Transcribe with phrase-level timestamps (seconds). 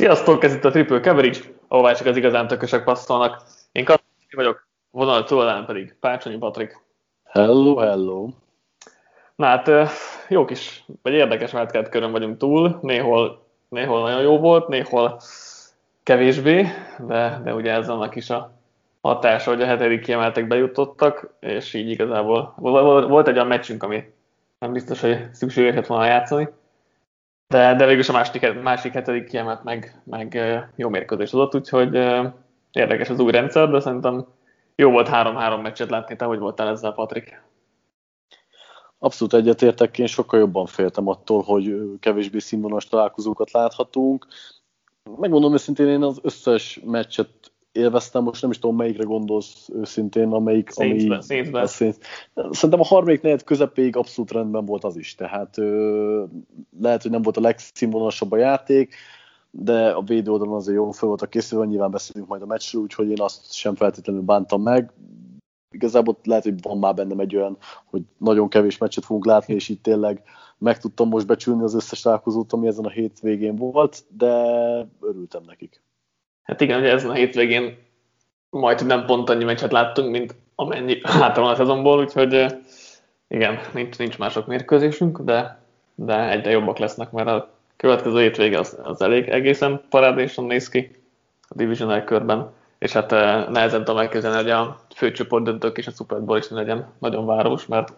[0.00, 3.42] Sziasztok, ez itt a Triple Coverage, ahová csak az igazán tökösek passzolnak.
[3.72, 6.80] Én Kasszi vagyok, vonal túlán pedig Pácsonyi Patrik.
[7.24, 8.28] Hello, hello.
[9.36, 9.70] Na hát,
[10.28, 15.20] jó kis, vagy érdekes Wildcard körön vagyunk túl, néhol, néhol nagyon jó volt, néhol
[16.02, 16.66] kevésbé,
[16.98, 18.52] de, de ugye ez annak is a
[19.00, 24.12] hatása, hogy a hetedik kiemeltek bejutottak, és így igazából volt egy olyan meccsünk, ami
[24.58, 26.48] nem biztos, hogy szükséges volna játszani,
[27.50, 30.38] de, de végül a másik, másik hetedik kiemelt meg, meg
[30.76, 31.94] jó mérkőzés adott, úgyhogy
[32.72, 34.26] érdekes az új rendszer, de szerintem
[34.76, 37.42] jó volt három-három meccset látni, te hogy voltál ezzel, Patrik?
[38.98, 44.26] Abszolút egyetértek, én sokkal jobban féltem attól, hogy kevésbé színvonalas találkozókat láthatunk.
[45.16, 47.30] Megmondom őszintén, én az összes meccset
[47.72, 50.70] élveztem, most nem is tudom, melyikre gondolsz őszintén, amelyik...
[50.70, 51.62] Saints-ben, ami, Saints-ben.
[51.62, 51.96] A Saints.
[52.34, 56.24] Szerintem a harmadik negyed közepéig abszolút rendben volt az is, tehát ö,
[56.80, 58.94] lehet, hogy nem volt a legszínvonalasabb a játék,
[59.50, 62.82] de a védő oldalon azért jó fel volt a készülve, nyilván beszélünk majd a meccsről,
[62.82, 64.92] úgyhogy én azt sem feltétlenül bántam meg.
[65.70, 69.68] Igazából lehet, hogy van már bennem egy olyan, hogy nagyon kevés meccset fogunk látni, és
[69.68, 70.22] itt tényleg
[70.58, 74.32] meg tudtam most becsülni az összes találkozót, ami ezen a hétvégén volt, de
[75.00, 75.82] örültem nekik.
[76.42, 77.78] Hát igen, ugye ezen a hétvégén
[78.50, 82.46] majd nem pont annyi meccset láttunk, mint amennyi hátra van a szezonból, úgyhogy
[83.28, 85.58] igen, nincs, nincs mások mérkőzésünk, de,
[85.94, 90.90] de egyre jobbak lesznek, mert a következő hétvége az, az elég egészen parádésan néz ki
[91.48, 93.10] a Divisional körben, és hát
[93.50, 97.66] nehezen tudom elképzelni, hogy a főcsoport döntők és a Super Bowl is legyen nagyon város,
[97.66, 97.92] mert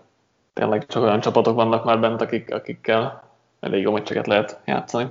[0.52, 3.22] tényleg csak olyan csapatok vannak már bent, akik, akikkel
[3.60, 5.06] elég jó meccseket lehet játszani.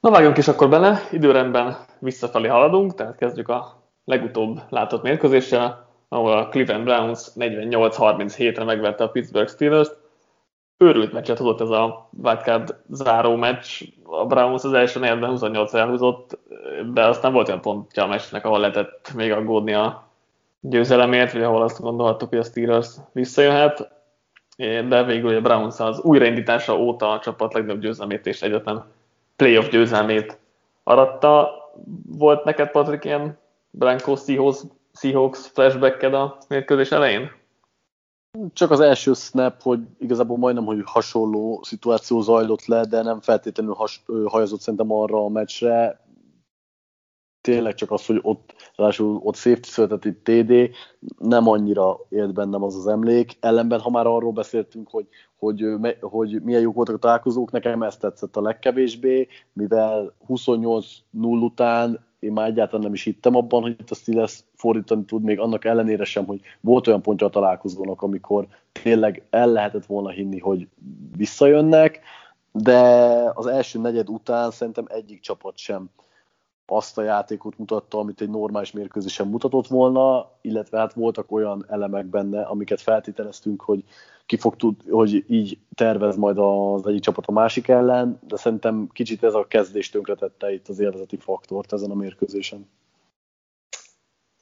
[0.00, 6.32] Na vágjunk is akkor bele, időrendben visszafelé haladunk, tehát kezdjük a legutóbb látott mérkőzéssel, ahol
[6.32, 9.98] a Cleveland Browns 48-37-re megverte a Pittsburgh Steelers-t.
[10.76, 13.82] Őrült meccset hozott ez a wildcard záró meccs.
[14.04, 16.38] A Browns az első negyedben 28 elhúzott,
[16.92, 20.08] de aztán volt olyan pontja a meccsnek, ahol lehetett még aggódni a
[20.60, 23.88] győzelemért, vagy ahol azt gondolhattuk, hogy a Steelers visszajöhet.
[24.88, 28.84] De végül a Browns az újraindítása óta a csapat legnagyobb győzelmét és egyetlen
[29.40, 30.38] playoff győzelmét
[30.82, 31.50] aratta.
[32.06, 33.38] Volt neked, Patrik, ilyen
[33.70, 34.60] Blanco Seahawks,
[34.92, 37.30] Seahawks flashbacked a mérkőzés elején?
[38.52, 43.74] Csak az első snap, hogy igazából majdnem, hogy hasonló szituáció zajlott le, de nem feltétlenül
[43.74, 46.04] has, hajazott szerintem arra a meccsre
[47.40, 50.70] tényleg csak az, hogy ott, ráadásul ott safety született itt TD,
[51.18, 53.36] nem annyira élt bennem az az emlék.
[53.40, 55.06] Ellenben, ha már arról beszéltünk, hogy,
[55.38, 55.64] hogy,
[56.00, 60.82] hogy milyen jók voltak a találkozók, nekem ezt tetszett a legkevésbé, mivel 28-0
[61.42, 65.38] után én már egyáltalán nem is hittem abban, hogy itt a Steelers fordítani tud, még
[65.38, 68.46] annak ellenére sem, hogy volt olyan pontja a találkozónak, amikor
[68.82, 70.68] tényleg el lehetett volna hinni, hogy
[71.16, 72.00] visszajönnek,
[72.52, 72.78] de
[73.34, 75.90] az első negyed után szerintem egyik csapat sem
[76.70, 82.06] azt a játékot mutatta, amit egy normális mérkőzésen mutatott volna, illetve hát voltak olyan elemek
[82.06, 83.84] benne, amiket feltételeztünk, hogy
[84.26, 88.88] ki fog tud, hogy így tervez majd az egyik csapat a másik ellen, de szerintem
[88.92, 92.68] kicsit ez a kezdés tönkretette itt az élvezeti faktort ezen a mérkőzésen.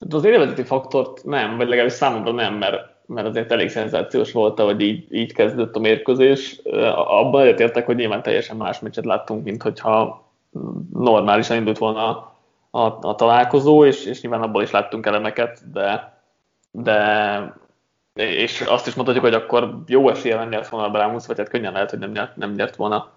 [0.00, 4.60] Hát az élvezeti faktort nem, vagy legalábbis számomra nem, mert, mert azért elég szenzációs volt,
[4.60, 6.60] hogy így, így kezdődött a mérkőzés.
[6.94, 10.27] Abban egyetértek, hogy nyilván teljesen más meccset láttunk, mint hogyha
[10.92, 12.36] normálisan indult volna a,
[12.70, 16.18] a, a találkozó, és, és nyilván abból is láttunk elemeket, de,
[16.70, 17.56] de
[18.14, 21.48] és azt is mondhatjuk, hogy akkor jó esélye nem nyert volna a Browns, vagy hát
[21.48, 23.10] könnyen lehet, hogy nem nyert, nem nyert volna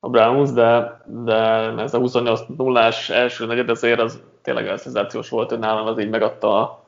[0.00, 1.34] a Browns, de, de
[1.78, 5.98] ez a 28 0 első negyed azért az tényleg a szenzációs volt, hogy nálam az
[5.98, 6.84] így megadta a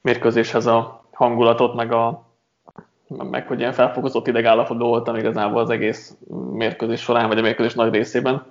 [0.00, 2.22] mérkőzéshez a hangulatot, meg, a,
[3.08, 6.16] meg hogy ilyen felfokozott idegállapotban voltam igazából az egész
[6.52, 8.44] mérkőzés során, vagy a mérkőzés nagy részében.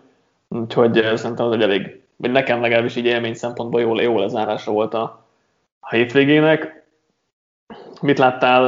[0.53, 4.71] Úgyhogy eh, szerintem az egy elég, vagy nekem legalábbis így élmény szempontból jó, jó lezárása
[4.71, 5.25] volt a,
[5.79, 6.83] a hétvégének.
[8.01, 8.63] Mit láttál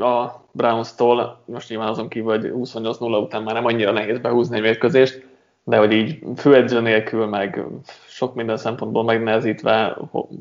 [0.00, 1.40] a Browns-tól?
[1.44, 5.26] Most nyilván azon kívül, hogy 28-0 után már nem annyira nehéz behúzni egy mérkőzést,
[5.64, 7.64] de hogy így főedző nélkül, meg
[8.06, 9.96] sok minden szempontból megnehezítve,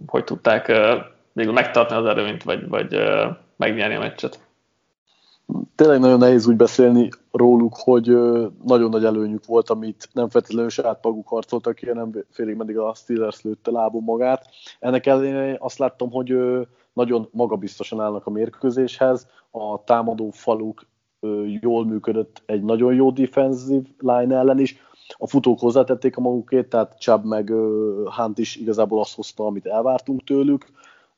[0.07, 1.01] hogy tudták eh,
[1.31, 4.39] végül megtartani az erőnyt, vagy, vagy eh, megnyerni a meccset
[5.75, 8.06] tényleg nagyon nehéz úgy beszélni róluk, hogy
[8.63, 12.94] nagyon nagy előnyük volt, amit nem feltétlenül saját maguk harcoltak ki, hanem félig meddig a
[12.94, 14.45] Steelers lőtte lábon magát.
[14.80, 16.36] Ennek ellenére azt láttam, hogy
[16.94, 20.86] nagyon magabiztosan állnak a mérkőzéshez, a támadó faluk
[21.62, 24.78] jól működött egy nagyon jó defensive line ellen is,
[25.18, 27.50] a futók hozzátették a magukét, tehát Chubb meg
[28.18, 30.66] Hunt is igazából azt hozta, amit elvártunk tőlük,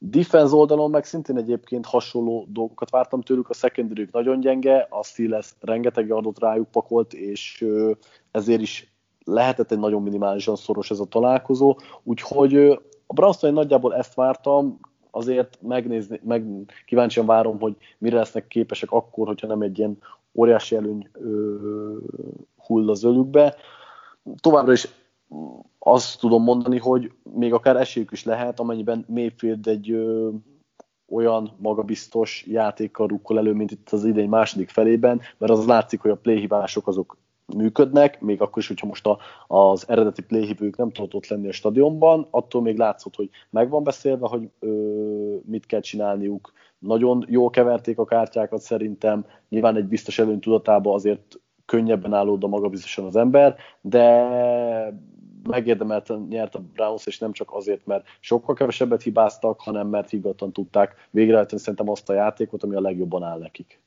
[0.09, 5.53] Defense oldalon meg szintén egyébként hasonló dolgokat vártam tőlük, a secondary nagyon gyenge, a Steelers
[5.59, 7.65] rengeteg adott rájuk pakolt, és
[8.31, 8.93] ezért is
[9.23, 12.55] lehetett egy nagyon minimálisan szoros ez a találkozó, úgyhogy
[13.07, 14.79] a browns nagyjából ezt vártam,
[15.11, 16.45] azért megnézni, meg
[16.85, 19.97] kíváncsian várom, hogy mire lesznek képesek akkor, hogyha nem egy ilyen
[20.33, 21.55] óriási előny ö,
[22.57, 23.55] hull az ölükbe.
[24.39, 24.87] Továbbra is
[25.79, 30.29] azt tudom mondani, hogy még akár esélyük is lehet, amennyiben Mayfield egy ö,
[31.09, 36.11] olyan magabiztos játékkal rukkol elő, mint itt az idény második felében, mert az látszik, hogy
[36.11, 37.17] a playhívások azok
[37.55, 39.17] működnek, még akkor is, hogyha most a,
[39.47, 43.83] az eredeti playhívők nem tudott ott lenni a stadionban, attól még látszott, hogy meg van
[43.83, 44.69] beszélve, hogy ö,
[45.45, 46.53] mit kell csinálniuk.
[46.79, 53.05] Nagyon jól keverték a kártyákat szerintem, nyilván egy biztos előny tudatában azért könnyebben állód magabiztosan
[53.05, 54.27] az ember, de
[55.47, 60.51] megérdemelten nyert a Browns, és nem csak azért, mert sokkal kevesebbet hibáztak, hanem mert higgadtan
[60.51, 63.79] tudták végrehajtani szerintem azt a játékot, ami a legjobban áll nekik.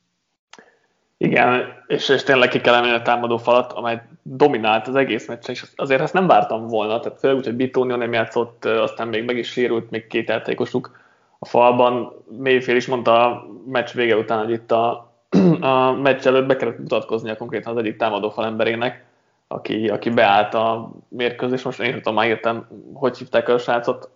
[1.20, 5.55] Igen, és, és tényleg ki kell emelni a támadó falat, amely dominált az egész meccsen,
[5.55, 9.25] és azért ezt nem vártam volna, tehát főleg úgy, hogy Bitonio nem játszott, aztán még
[9.25, 10.90] meg is sérült, még két játékosuk
[11.38, 12.12] a falban.
[12.38, 15.12] Mayfield is mondta a meccs vége után, hogy itt a,
[15.61, 19.07] a meccs előtt be kellett mutatkoznia konkrétan az egyik támadó fal emberének,
[19.48, 24.10] aki, aki beállt a mérkőzés, most én tudom, már értem, hogy hívták a srácot,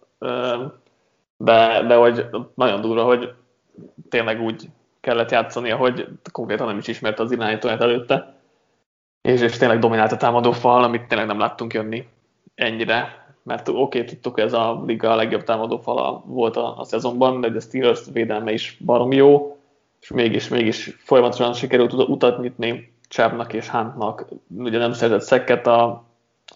[1.37, 3.35] de, de hogy nagyon durva, hogy
[4.09, 4.69] tényleg úgy
[5.01, 8.35] kellett játszani, hogy konkrétan nem is ismerte az irányítóját előtte,
[9.21, 12.07] és, és tényleg dominált a támadó fal, amit tényleg nem láttunk jönni
[12.55, 16.79] ennyire, mert oké, okay, tudtuk, hogy ez a liga a legjobb támadó fala volt a,
[16.79, 19.57] a szezonban, de a Steelers védelme is barom jó,
[20.01, 24.25] és mégis, mégis folyamatosan sikerült utat nyitni Csábnak és Huntnak.
[24.57, 26.05] Ugye nem szerzett szekket a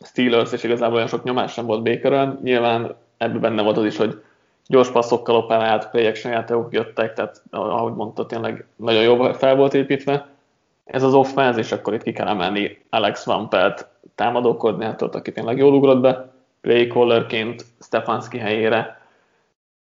[0.04, 2.38] Steelers, és igazából olyan sok nyomás sem volt Bakerön.
[2.42, 4.22] Nyilván ebben benne volt az is, hogy
[4.66, 10.28] gyors passzokkal operált play action jöttek, tehát ahogy mondta, tényleg nagyon jó fel volt építve.
[10.84, 15.32] Ez az offense, és akkor itt ki kell emelni Alex Van Pelt támadó koordinátort, aki
[15.32, 19.00] tényleg jól ugrott be, play callerként Stefanski helyére.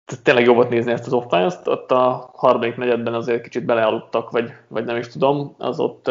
[0.04, 4.30] Tehát tényleg jó volt nézni ezt az offense-t, ott a harmadik negyedben azért kicsit belealudtak,
[4.30, 6.10] vagy, vagy nem is tudom, az ott,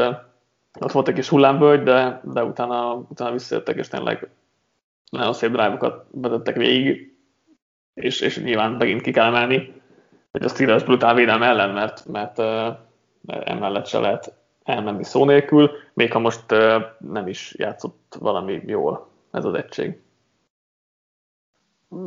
[0.80, 4.30] ott volt egy kis hullámvölgy, de, de utána, utána visszajöttek, és tényleg
[5.12, 6.06] nagyon szép drive-okat
[6.54, 7.16] végig
[7.95, 9.81] és, és nyilván megint ki kell emelni,
[10.31, 12.38] hogy a Steelers brutál védelm ellen, mert, mert,
[13.22, 14.33] mert emellett se lehet
[14.63, 16.45] elmenni szó nélkül, még ha most
[17.00, 20.00] nem is játszott valami jól ez az egység.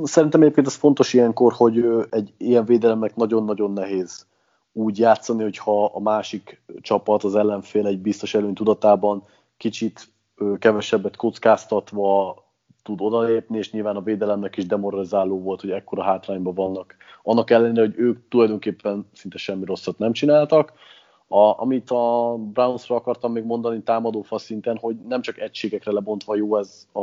[0.02, 4.26] Szerintem egyébként ez fontos ilyenkor, hogy egy ilyen védelemnek nagyon-nagyon nehéz
[4.78, 9.24] úgy játszani, hogyha a másik csapat, az ellenfél egy biztos előny tudatában
[9.56, 10.08] kicsit
[10.58, 12.36] kevesebbet kockáztatva
[12.82, 16.96] tud odalépni, és nyilván a védelemnek is demoralizáló volt, hogy ekkora hátrányban vannak.
[17.22, 20.72] Annak ellenére, hogy ők tulajdonképpen szinte semmi rosszat nem csináltak.
[21.28, 26.56] A, amit a Brownsra akartam még mondani támadó szinten, hogy nem csak egységekre lebontva jó
[26.56, 27.00] ez a,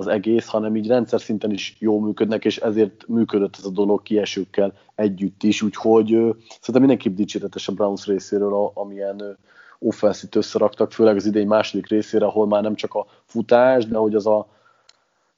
[0.00, 4.02] az egész, hanem így rendszer szinten is jó működnek, és ezért működött ez a dolog
[4.02, 9.38] kiesőkkel együtt is, úgyhogy szerintem mindenképp dicséretes a Browns részéről, amilyen
[9.78, 14.14] offenszit összeraktak, főleg az idény második részére, ahol már nem csak a futás, de hogy
[14.14, 14.48] az a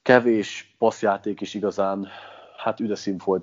[0.02, 2.08] kevés passzjáték is igazán
[2.56, 2.96] hát üde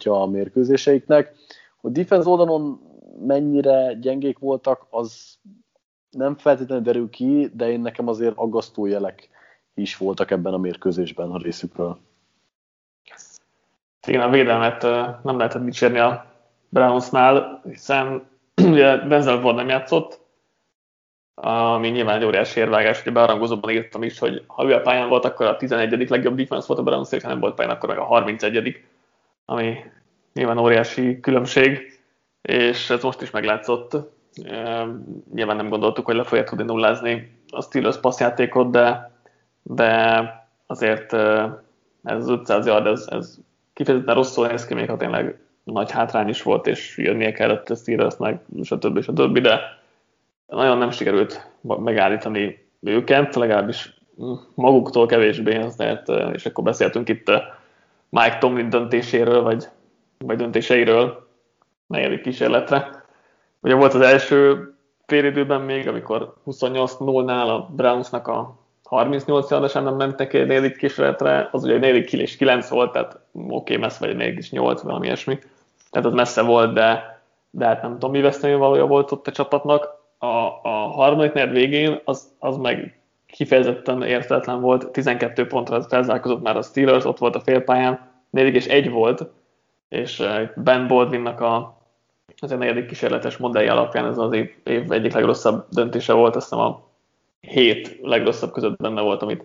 [0.04, 1.36] a mérkőzéseiknek.
[1.82, 2.82] Hogy defense oldalon
[3.26, 5.38] mennyire gyengék voltak, az
[6.10, 9.30] nem feltétlenül derül ki, de én nekem azért aggasztó jelek
[9.82, 11.98] is voltak ebben a mérkőzésben a részükről.
[14.08, 14.82] Igen, a védelmet
[15.24, 16.26] nem lehetett dicsérni a
[16.70, 18.28] Brownsnál, hiszen
[18.72, 20.20] ugye Denzel Ward nem játszott,
[21.42, 25.10] ami nyilván egy óriási érvágás, hogy a bearangozóban írtam is, hogy ha ő a pályán
[25.10, 26.10] volt, akkor a 11.
[26.10, 28.84] legjobb defense volt a Browns, ha nem volt pályán, akkor meg a 31.
[29.46, 29.78] ami
[30.34, 32.00] nyilván óriási különbség,
[32.42, 33.98] és ez most is meglátszott.
[35.34, 39.12] Nyilván nem gondoltuk, hogy le fogja tudni nullázni a Steelers passzjátékot, de,
[39.72, 40.24] de
[40.68, 41.14] azért
[42.04, 43.38] ez az 500 yard, ez, ez
[43.74, 47.76] kifejezetten rosszul néz ki, még ha tényleg nagy hátrány is volt, és jönnie kellett a
[47.76, 49.02] Steelersnek, stb.
[49.02, 49.40] stb.
[49.40, 49.60] De
[50.48, 53.94] nagyon nem sikerült megállítani őket, legalábbis
[54.54, 57.32] maguktól kevésbé, azért, és akkor beszéltünk itt
[58.10, 59.68] Mike Tomlin döntéséről, vagy,
[60.18, 61.28] vagy döntéseiről
[61.88, 63.04] negyedik kísérletre.
[63.62, 64.72] Ugye volt az első
[65.06, 68.59] félidőben még, amikor 28-0-nál a Brownsnak a
[68.90, 73.54] 38 adásán nem mentek egy negyedik kísérletre, az ugye negyedik és 9 volt, tehát oké,
[73.54, 75.40] okay, messze vagy negyedik is 8, valami ilyesmi.
[75.92, 79.32] Tehát az messze volt, de, de hát nem tudom, mi veszteni valója volt ott a
[79.32, 80.26] csapatnak a,
[80.64, 86.62] a harmadik negyed végén az, az meg kifejezetten értetlen volt, 12 pontra felzárkozott már a
[86.62, 89.26] Steelers, ott volt a félpályán, negyedik és egy volt,
[89.90, 91.78] és uh, Ben Baldwinnak a,
[92.40, 96.50] az a negyedik kísérletes modellje alapján ez az év, év egyik legrosszabb döntése volt, azt
[96.50, 96.89] hiszem a
[97.40, 99.44] hét legrosszabb között benne volt, amit,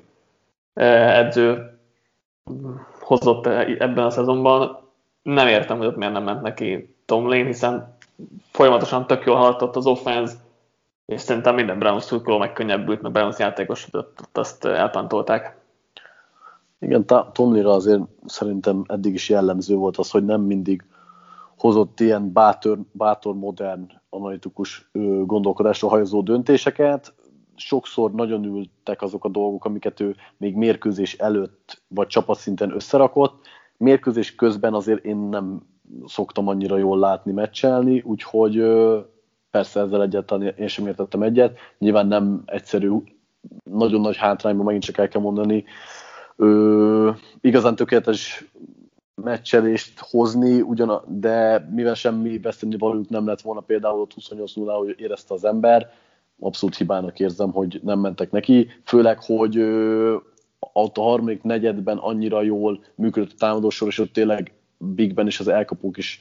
[0.74, 1.78] edző
[3.00, 4.78] hozott ebben a szezonban.
[5.22, 7.96] Nem értem, hogy ott miért nem ment neki Tomlin, hiszen
[8.50, 10.34] folyamatosan tök jól haladott az offense,
[11.06, 13.88] és szerintem minden Browns szurkoló megkönnyebbült, mert Browns játékos
[14.32, 15.56] azt elpantolták.
[16.78, 20.84] Igen, Tomlira azért szerintem eddig is jellemző volt az, hogy nem mindig
[21.58, 24.90] hozott ilyen bátor, bátor modern, analitikus
[25.24, 27.14] gondolkodásra hajazó döntéseket.
[27.56, 33.46] Sokszor nagyon ültek azok a dolgok, amiket ő még mérkőzés előtt vagy csapatszinten összerakott.
[33.76, 35.62] Mérkőzés közben azért én nem
[36.06, 38.62] szoktam annyira jól látni meccselni, úgyhogy
[39.50, 41.58] persze ezzel egyáltalán én sem értettem egyet.
[41.78, 42.90] Nyilván nem egyszerű,
[43.70, 45.64] nagyon nagy hátrányban megint csak el kell mondani,
[46.36, 48.44] ö, igazán tökéletes
[49.14, 54.74] meccselést hozni, ugyan, de mivel semmi veszteni valójuk nem lett volna például ott 28 0
[54.74, 55.92] hogy érezte az ember,
[56.40, 59.58] abszolút hibának érzem, hogy nem mentek neki, főleg, hogy
[60.72, 65.48] ott a harmadik negyedben annyira jól működött a támadósor, és ott tényleg Bigben és az
[65.48, 66.20] elkapók is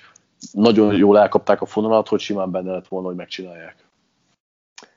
[0.52, 3.86] nagyon jól elkapták a fonalat, hogy simán benne lett volna, hogy megcsinálják.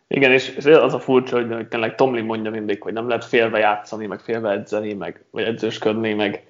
[0.09, 4.07] Igen, és az a furcsa, hogy, tényleg Tomlin mondja mindig, hogy nem lehet félve játszani,
[4.07, 6.47] meg félve edzeni, meg, vagy edzősködni, meg,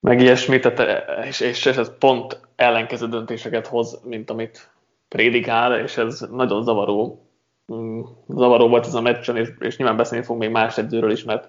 [0.00, 4.70] meg ilyesmi, tehát, és, és ez pont ellenkező döntéseket hoz, mint amit
[5.08, 7.29] prédikál, és ez nagyon zavaró.
[7.74, 11.24] Mm, zavaró volt ez a meccsen, és, és nyilván beszélni fogunk még más edzőről is,
[11.24, 11.48] mert,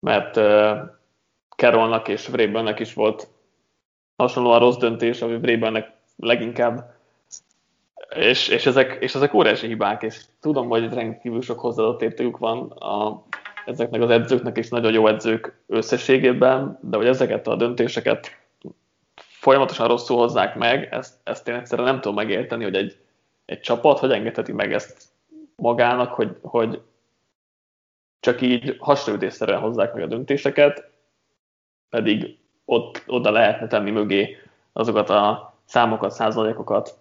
[0.00, 0.78] mert uh,
[1.56, 3.28] Carrollnak és Vrabelnek is volt
[4.16, 6.94] hasonlóan rossz döntés, ami Vrabelnek leginkább.
[8.16, 12.70] És, és, ezek, és ezek óriási hibák, és tudom, hogy rendkívül sok hozzáadott értékük van
[12.70, 13.22] a,
[13.64, 18.36] ezeknek az edzőknek is nagyon jó edzők összességében, de hogy ezeket a döntéseket
[19.14, 22.96] folyamatosan rosszul hozzák meg, ezt, ezt én egyszerűen nem tudom megérteni, hogy egy,
[23.44, 25.13] egy csapat hogy engedheti meg ezt
[25.56, 26.82] magának, hogy, hogy
[28.20, 30.90] csak így hasraütésszerűen hozzák meg a döntéseket,
[31.88, 34.36] pedig ott, oda lehetne tenni mögé
[34.72, 36.98] azokat a számokat, százalékokat,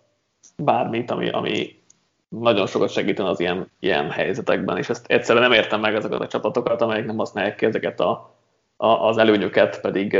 [0.57, 1.81] bármit, ami, ami
[2.27, 6.27] nagyon sokat segítene az ilyen, ilyen helyzetekben, és ezt egyszerűen nem értem meg ezeket a
[6.27, 8.36] csapatokat, amelyek nem használják ki ezeket a,
[8.77, 10.17] a, az előnyöket, pedig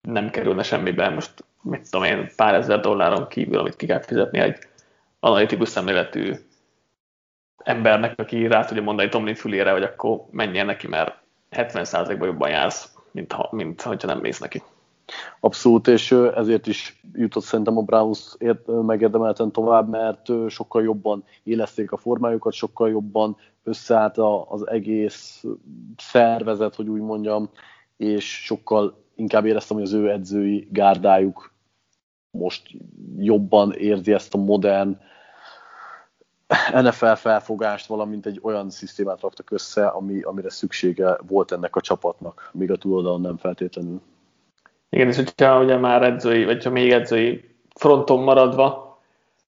[0.00, 1.08] nem kerülne semmibe.
[1.08, 4.58] Most mit tudom én, pár ezer dolláron kívül, amit ki kell fizetni egy
[5.20, 6.34] analitikus szemléletű
[7.56, 12.94] embernek, aki rá tudja mondani Tomlin fülére, hogy akkor menjen neki, mert 70%-ban jobban jársz,
[13.10, 14.62] mint, ha, mint hogyha nem mész neki.
[15.40, 21.96] Abszolút, és ezért is jutott szerintem a Browns megérdemelten tovább, mert sokkal jobban élezték a
[21.96, 24.18] formájukat, sokkal jobban összeállt
[24.48, 25.44] az egész
[25.96, 27.50] szervezet, hogy úgy mondjam,
[27.96, 31.52] és sokkal inkább éreztem, hogy az ő edzői gárdájuk
[32.30, 32.70] most
[33.18, 34.98] jobban érzi ezt a modern
[36.72, 42.50] NFL felfogást, valamint egy olyan szisztémát raktak össze, ami, amire szüksége volt ennek a csapatnak,
[42.52, 44.00] míg a túloldalon nem feltétlenül.
[44.88, 48.98] Igen, és hogyha ugye már edzői, vagy ha még edzői fronton maradva,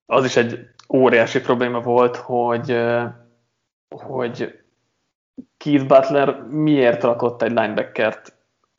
[0.05, 0.59] az is egy
[0.93, 2.77] óriási probléma volt, hogy,
[3.89, 4.59] hogy
[5.57, 8.33] Keith Butler miért rakott egy linebackert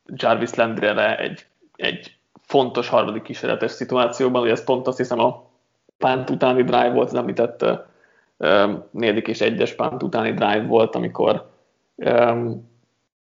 [0.06, 5.50] Jarvis Landry-re egy, egy fontos harmadik kísérletes szituációban, ugye ez pont azt hiszem a
[5.99, 7.64] pánt utáni drive volt, az említett
[8.90, 11.50] negyedik és egyes pánt utáni drive volt, amikor
[11.95, 12.71] um,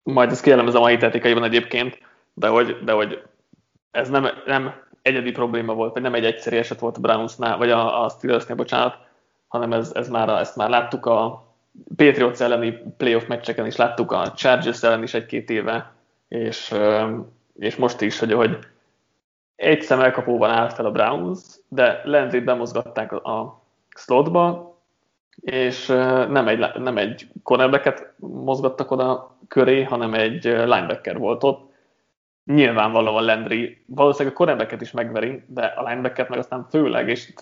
[0.03, 1.99] majd ezt kijellemez a mai tetikaiban egyébként,
[2.35, 3.23] de hogy, de hogy
[3.91, 7.71] ez nem, nem egyedi probléma volt, vagy nem egy egyszerű eset volt a Brownsnál, vagy
[7.71, 8.97] a, a Steelersnél, bocsánat,
[9.49, 11.47] hanem ez, ez már, ezt már láttuk a
[11.97, 15.93] Patriots elleni playoff meccseken is, láttuk a Chargers ellen is egy-két éve,
[16.29, 16.75] és,
[17.59, 18.59] és most is, hogy, hogy
[19.57, 23.63] egy szemelkapóban állt fel a Browns, de Landry bemozgatták a
[23.97, 24.68] slotba,
[25.41, 25.87] és
[26.29, 31.69] nem egy, nem egy cornerbacket mozgattak oda köré, hanem egy linebacker volt ott,
[32.45, 37.33] nyilvánvalóan Landry valószínűleg a cornerbacket is megveri, de a linebacket meg aztán főleg, és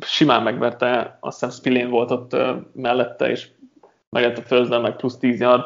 [0.00, 2.36] simán megverte, azt hiszem Spillane volt ott
[2.72, 3.48] mellette, és
[4.08, 5.62] megett a Thursday meg plusz 10 yard.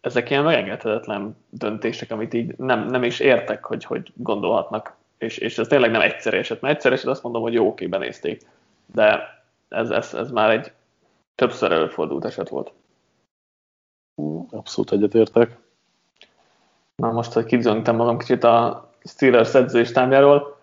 [0.00, 4.96] Ezek ilyen megengedhetetlen döntések, amit így nem, nem is értek, hogy, hogy gondolhatnak.
[5.18, 7.86] És, és ez tényleg nem egyszerű eset, mert egyszerű eset azt mondom, hogy jó, oké,
[7.86, 8.42] benézték.
[8.86, 9.34] De
[9.68, 10.72] ez, ez, ez már egy
[11.34, 12.72] többször előfordult eset volt.
[14.50, 15.56] Abszolút egyetértek.
[16.96, 20.56] Na most, hogy kizöngtem magam kicsit a Steelers edzői stábjáról.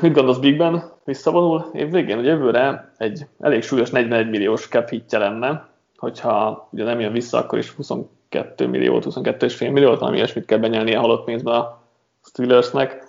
[0.00, 0.92] Mit gondolsz Bigben?
[1.04, 2.18] Visszavonul év végén?
[2.18, 7.38] Ugye jövőre egy elég súlyos 41 milliós cap hitje lenne, hogyha ugye nem jön vissza,
[7.38, 11.80] akkor is 22 milliót, 22,5 milliót, valami ilyesmit kell a halott pénzben a
[12.22, 13.07] Steelersnek.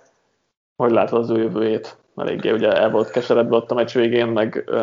[0.83, 1.97] Hogy látod az ő jövőjét?
[2.15, 4.79] Eléggé ugye el volt keseredve ott a meccs végén, meg uh,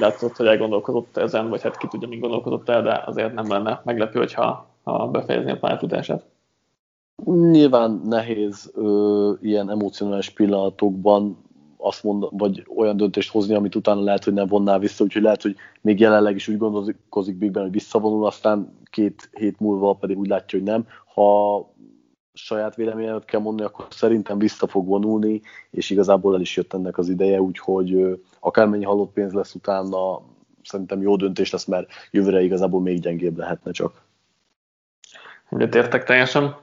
[0.00, 3.80] látszott, hogy elgondolkozott ezen, vagy hát ki tudja, mi gondolkozott el, de azért nem lenne
[3.84, 6.24] meglepő, hogyha ha befejezni a pályafutását.
[7.24, 11.36] Nyilván nehéz ö, ilyen emocionális pillanatokban
[11.76, 15.42] azt mond, vagy olyan döntést hozni, amit utána lehet, hogy nem vonná vissza, úgyhogy lehet,
[15.42, 20.18] hogy még jelenleg is úgy gondolkozik Big Ben, hogy visszavonul, aztán két hét múlva pedig
[20.18, 20.86] úgy látja, hogy nem.
[21.14, 21.56] Ha
[22.34, 26.98] saját véleményet kell mondani, akkor szerintem vissza fog vonulni, és igazából el is jött ennek
[26.98, 30.22] az ideje, úgyhogy akármennyi halott pénz lesz utána,
[30.62, 34.02] szerintem jó döntés lesz, mert jövőre igazából még gyengébb lehetne csak.
[35.50, 36.56] értek teljesen.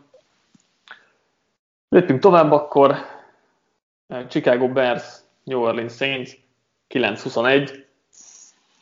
[1.89, 2.95] Lépjünk tovább akkor.
[4.27, 6.37] Chicago Bears, New Orleans Saints,
[6.89, 7.83] 9-21.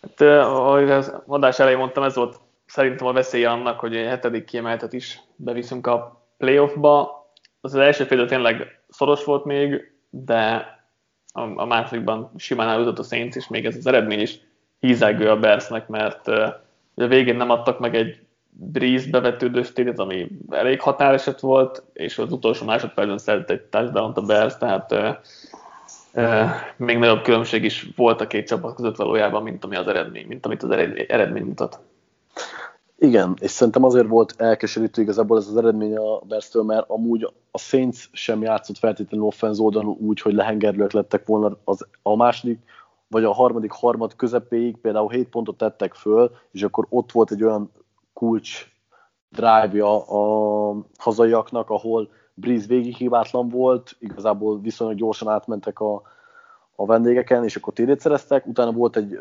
[0.01, 4.45] Hát, ahogy az adás elején mondtam, ez volt szerintem a veszélye annak, hogy egy hetedik
[4.45, 7.25] kiemeltet is beviszünk a playoffba.
[7.61, 10.75] Az, az első fél tényleg szoros volt még, de
[11.33, 14.39] a, a másodikban simán eljutott a Saints, és még ez az eredmény is
[14.79, 16.47] hízelgő a Bearsnek, mert uh,
[16.95, 22.31] a végén nem adtak meg egy Breeze bevetődős tétet, ami elég határeset volt, és az
[22.31, 25.15] utolsó másodpercben szedett egy touchdown a Bears, tehát uh,
[26.13, 30.27] uh, még nagyobb különbség is volt a két csapat között valójában, mint ami az eredmény,
[30.27, 30.71] mint amit az
[31.07, 31.79] eredmény mutat.
[32.99, 37.57] Igen, és szerintem azért volt elkeserítő igazából ez az eredmény a Berstől, mert amúgy a
[37.57, 42.59] Saints sem játszott feltétlenül offenz oldalon úgy, hogy lehengerlők lettek volna az, a második
[43.07, 47.43] vagy a harmadik harmad közepéig például 7 pontot tettek föl, és akkor ott volt egy
[47.43, 47.71] olyan
[48.13, 48.67] kulcs
[49.29, 56.01] drive-ja a hazaiaknak, ahol Breeze végig hibátlan volt, igazából viszonylag gyorsan átmentek a,
[56.79, 59.19] a vendégeken, és akkor td szereztek, utána volt egy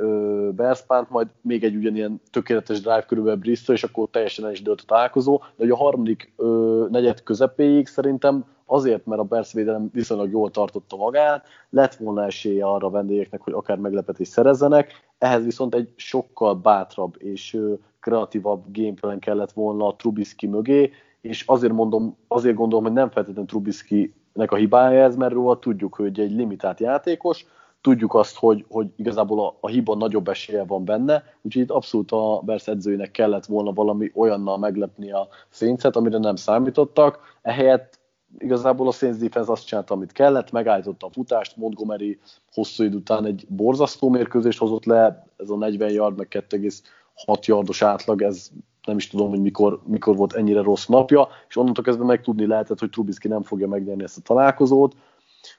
[0.54, 4.80] Bears majd még egy ugyanilyen tökéletes drive körülbelül Bristol, és akkor teljesen el is dőlt
[4.80, 9.88] a találkozó, de hogy a harmadik ö, negyed közepéig szerintem azért, mert a Bears védelem
[9.92, 15.44] viszonylag jól tartotta magát, lett volna esélye arra a vendégeknek, hogy akár meglepetést szerezzenek, ehhez
[15.44, 21.72] viszont egy sokkal bátrabb és ö, kreatívabb gameplan kellett volna a Trubisky mögé, és azért
[21.72, 26.20] mondom, azért gondolom, hogy nem feltétlenül Trubisky nek a hibája ez, mert róla tudjuk, hogy
[26.20, 27.46] egy limitált játékos,
[27.80, 32.12] tudjuk azt, hogy, hogy igazából a, a hiba nagyobb esélye van benne, úgyhogy itt abszolút
[32.12, 37.98] a Bersz edzőinek kellett volna valami olyannal meglepni a Saints-et, amire nem számítottak, ehelyett
[38.38, 42.18] igazából a Saints defense azt csinálta, amit kellett, megállította a futást, Montgomery
[42.52, 47.82] hosszú idő után egy borzasztó mérkőzést hozott le, ez a 40 yard, meg 2,6 yardos
[47.82, 48.50] átlag, ez
[48.86, 52.46] nem is tudom, hogy mikor, mikor volt ennyire rossz napja, és onnantól kezdve meg tudni
[52.46, 54.96] lehetett, hogy Trubisky nem fogja megnyerni ezt a találkozót.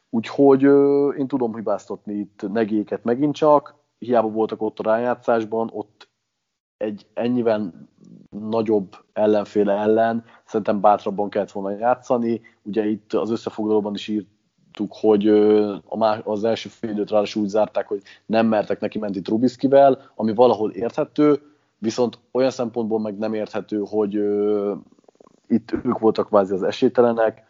[0.10, 6.10] Úgyhogy ö, én tudom hibáztatni itt negéket megint csak, hiába voltak ott a rájátszásban, ott
[6.78, 7.90] egy ennyiben
[8.30, 12.42] nagyobb ellenféle ellen szerintem bátrabban kellett volna játszani.
[12.64, 15.28] Ugye itt az összefoglalóban is írtuk, hogy
[16.24, 20.72] az első fél időt ráadásul úgy zárták, hogy nem mertek neki menni Trubiskyvel, ami valahol
[20.72, 21.42] érthető,
[21.80, 24.74] viszont olyan szempontból meg nem érthető, hogy ö,
[25.48, 27.46] itt ők voltak kvázi az esélytelenek,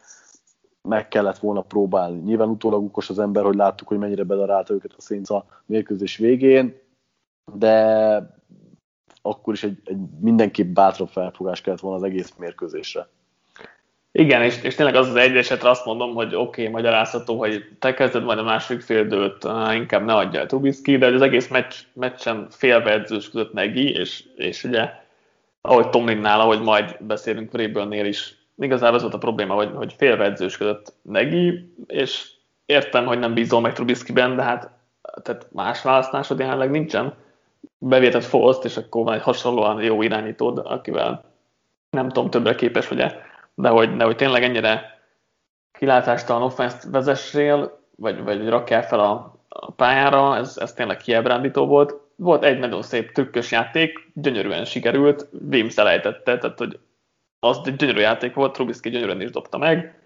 [0.82, 2.20] meg kellett volna próbálni.
[2.20, 6.18] Nyilván utólag ukos az ember, hogy láttuk, hogy mennyire bedarálta őket a Saints a mérkőzés
[6.18, 6.76] végén,
[7.54, 8.36] de
[9.22, 13.08] akkor is egy, egy mindenképp bátrabb felfogás kellett volna az egész mérkőzésre.
[14.18, 17.66] Igen, és, és tényleg az az egy esetre azt mondom, hogy oké, okay, magyarázható, hogy
[17.80, 21.48] te kezded majd a második fél időt, inkább ne adja el Trubisky, de az egész
[21.48, 24.90] meccs, meccsen félve edzősködött Nagy, és, és ugye,
[25.62, 30.24] ahogy Tomlinnál, ahogy majd beszélünk Vrabelnél is, igazából az volt a probléma, hogy, hogy félve
[30.24, 32.28] edzősködött Nagy, és
[32.66, 34.70] értem, hogy nem bízol meg Trubiskyben, de hát
[35.24, 37.14] tehát más választásod jelenleg nincsen.
[37.78, 41.24] Bevétett Fost, és akkor van egy hasonlóan jó irányítód, akivel
[41.90, 43.02] nem tudom, többre képes, hogy
[43.58, 45.00] de hogy, de hogy tényleg ennyire
[45.72, 51.94] kilátástalan offenszt vezessél, vagy, vagy rakjál fel a, a pályára, ez, ez tényleg kiábrándító volt.
[52.16, 56.80] Volt egy nagyon szép trükkös játék, gyönyörűen sikerült, Wim szelejtette, tehát hogy
[57.40, 60.02] az egy gyönyörű játék volt, Trubisky gyönyörűen is dobta meg,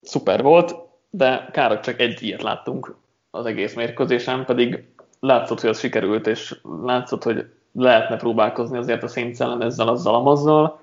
[0.00, 0.74] szuper volt,
[1.10, 2.96] de kár, csak egy ilyet láttunk
[3.30, 4.84] az egész mérkőzésen, pedig
[5.20, 10.14] látszott, hogy az sikerült, és látszott, hogy lehetne próbálkozni azért a Saints ellen ezzel, azzal,
[10.14, 10.81] amazzal,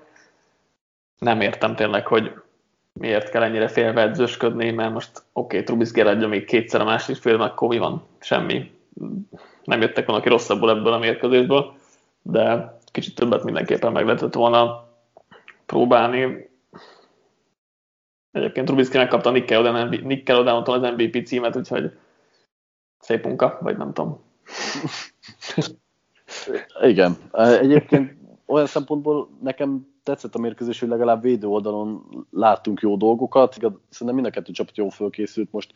[1.20, 2.32] nem értem tényleg, hogy
[2.92, 7.16] miért kell ennyire félve edzősködni, mert most oké, okay, Trubisky adja még kétszer a másik
[7.16, 8.06] fél, akkor mi van?
[8.20, 8.70] Semmi.
[9.64, 11.74] Nem jöttek volna ki rosszabbul ebből a mérkőzésből,
[12.22, 14.88] de kicsit többet mindenképpen meg lehetett volna
[15.66, 16.50] próbálni.
[18.30, 21.98] Egyébként Trubisky megkapta Nick Nickelodeon-tól az MVP címet, úgyhogy
[22.98, 24.22] szép munka, vagy nem tudom.
[26.82, 27.16] Igen.
[27.32, 33.52] Egyébként olyan szempontból nekem tetszett a mérkőzés, hogy legalább védő oldalon láttunk jó dolgokat.
[33.54, 35.52] Szerintem mind a kettő csapat jól fölkészült.
[35.52, 35.72] Most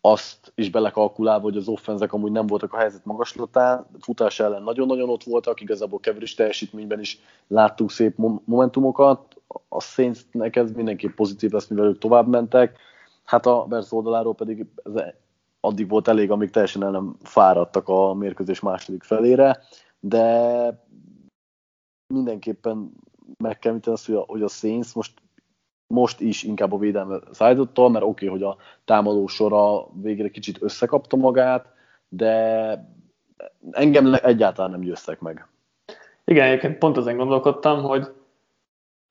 [0.00, 5.08] azt is belekalkulálva, hogy az offenzek amúgy nem voltak a helyzet magaslatán, futás ellen nagyon-nagyon
[5.08, 9.36] ott voltak, igazából kevés teljesítményben is láttuk szép momentumokat,
[9.68, 12.78] a Saintsnek ez mindenképp pozitív lesz, mivel ők tovább mentek,
[13.24, 14.92] hát a Bears oldaláról pedig ez
[15.60, 19.62] addig volt elég, amíg teljesen el nem fáradtak a mérkőzés második felére,
[20.00, 20.84] de
[22.14, 22.92] mindenképpen
[23.38, 25.12] meg kell említeni azt, hogy a, hogy a Saints most
[25.86, 30.62] most is inkább a védelme szállította, mert oké, okay, hogy a támadó sora végre kicsit
[30.62, 31.72] összekapta magát,
[32.08, 32.74] de
[33.70, 35.46] engem egyáltalán nem győztek meg.
[36.24, 38.06] Igen, egyébként pont ezen gondolkodtam, hogy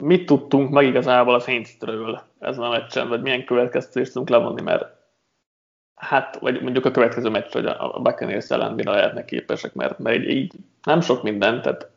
[0.04, 4.86] mit tudtunk meg igazából a Saints-ről ezen a meccsen, vagy milyen következtetést tudunk levonni, mert
[5.96, 10.18] hát, vagy mondjuk a következő meccs, hogy a Buccaneers ellen mire lehetnek képesek, mert, mert
[10.18, 10.54] így, így
[10.84, 11.90] nem sok minden, tehát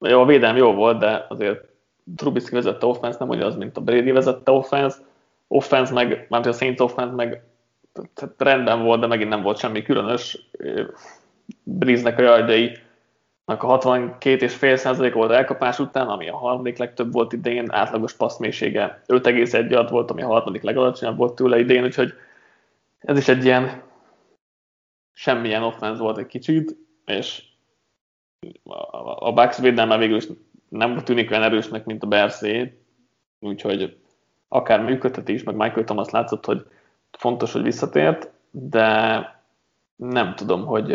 [0.00, 1.64] jó, a védelem jó volt, de azért
[2.16, 4.98] Trubisky vezette offense nem ugyanaz, mint a Brady vezette offense.
[5.48, 7.42] Offense meg, már a Saints offense meg
[8.14, 10.48] tehát rendben volt, de megint nem volt semmi különös.
[11.62, 12.78] Briznek a jardjai
[13.48, 19.90] a 62,5% volt elkapás után, ami a harmadik legtöbb volt idén, átlagos passzmélysége 5,1 yard
[19.90, 22.12] volt, ami a harmadik legalacsonyabb volt tőle idén, úgyhogy
[22.98, 23.82] ez is egy ilyen
[25.12, 27.42] semmilyen offense volt egy kicsit, és
[29.18, 30.26] a Bucks védelme végül is
[30.68, 32.80] nem tűnik olyan erősnek, mint a Berszé,
[33.40, 33.96] úgyhogy
[34.48, 36.66] akár működheti is, meg Michael Thomas látszott, hogy
[37.18, 39.20] fontos, hogy visszatért, de
[39.96, 40.86] nem tudom, hogy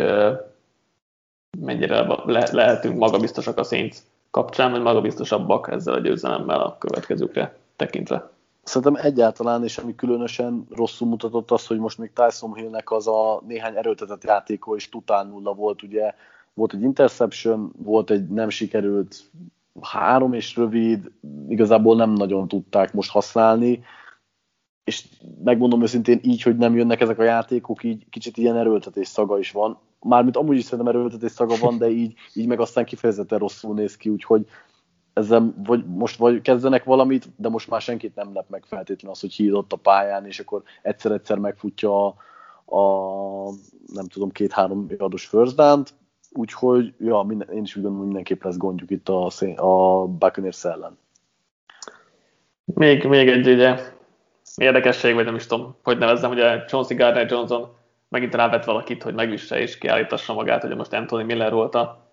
[1.60, 3.98] mennyire le- lehetünk magabiztosak a Saints
[4.32, 8.30] kapcsán, vagy magabiztosabbak ezzel a győzelemmel a következőkre tekintve.
[8.64, 13.42] Szerintem egyáltalán, és ami különösen rosszul mutatott az, hogy most még Tyson Hillnek az a
[13.48, 16.14] néhány erőltetett játéko is tután nulla volt, ugye
[16.54, 19.32] volt egy interception, volt egy nem sikerült
[19.82, 21.12] három és rövid,
[21.48, 23.84] igazából nem nagyon tudták most használni,
[24.84, 25.08] és
[25.44, 29.52] megmondom őszintén így, hogy nem jönnek ezek a játékok, így kicsit ilyen erőltetés szaga is
[29.52, 29.80] van.
[30.00, 33.98] Mármint amúgy is szerintem erőltetés szaga van, de így, így meg aztán kifejezetten rosszul néz
[33.98, 34.46] ki, úgyhogy
[35.14, 39.22] ezzel vagy most vagy kezdenek valamit, de most már senkit nem lep meg feltétlenül az,
[39.22, 42.16] hogy hízott a pályán, és akkor egyszer-egyszer megfutja a,
[42.76, 43.54] a
[43.94, 45.94] nem tudom, két-három ados first down-t,
[46.34, 50.98] úgyhogy ja, minden, én is úgy gondolom, mindenképp lesz gondjuk itt a, a Buccaneers ellen.
[52.64, 53.80] Még, még egy ugye,
[54.56, 57.68] érdekesség, vagy nem is tudom, hogy nevezzem, ugye Chauncey Gardner Johnson
[58.10, 62.10] megint rávett valakit, hogy megüsse és kiállítassa magát, hogy most Anthony Miller volt a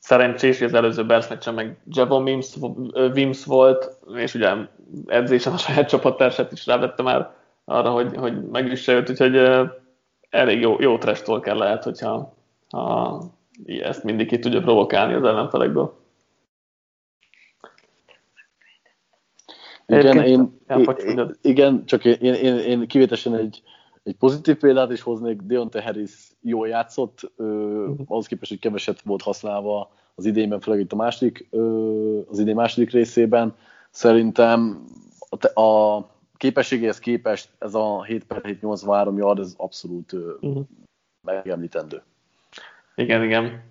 [0.00, 2.56] szerencsés, hogy az előző Bears meccsen meg Javon Wims,
[3.14, 4.52] Wims volt, és ugye
[5.06, 7.30] edzésen a saját csapattársát is rávette már
[7.64, 9.36] arra, hogy, hogy megüsse őt, úgyhogy
[10.30, 12.34] elég jó, jó trestól kell lehet, hogyha
[12.74, 13.22] ha
[13.66, 16.02] ezt mindig ki tudja provokálni az ellenfelekből.
[19.86, 23.62] Igen, én, én, igen, csak én, én, én, én kivétesen egy,
[24.02, 28.06] egy pozitív példát is hoznék, Deontay Harris jól játszott, ö, uh-huh.
[28.06, 32.54] ahhoz képest, hogy keveset volt használva az idényben, főleg itt a második, ö, az idén
[32.54, 33.54] második részében.
[33.90, 34.84] Szerintem
[35.28, 36.06] a, a
[36.36, 40.64] képességéhez képest ez a 7 per 7 83 yard, ez abszolút uh-huh.
[41.20, 42.02] megemlítendő.
[42.94, 43.66] Igen, igen.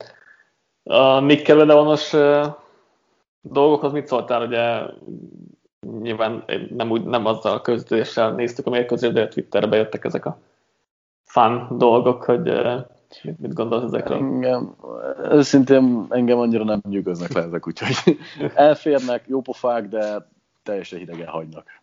[0.83, 2.13] A Nick Kelledeonos
[3.41, 4.45] dolgokhoz mit szóltál?
[4.47, 4.81] Ugye
[6.01, 10.39] nyilván nem, úgy, nem azzal a közösséggel néztük a mérkőzést, de Twitterre bejöttek ezek a
[11.23, 12.41] fun dolgok, hogy
[13.21, 14.17] mit, mit gondolsz ezekről?
[14.17, 14.75] Engem,
[15.31, 18.17] őszintén engem annyira nem nyugodnak le ezek, úgyhogy
[18.53, 20.27] elférnek, jópofák, de
[20.63, 21.81] teljesen hidegen hagynak.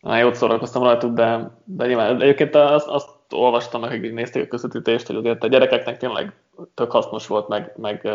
[0.00, 5.06] Na, jót szórakoztam rajtuk, de, de nyilván egyébként azt, azt olvastam hogy nézték a közvetítést,
[5.06, 6.32] hogy azért a gyerekeknek tényleg
[6.74, 8.08] tök hasznos volt, meg, meg,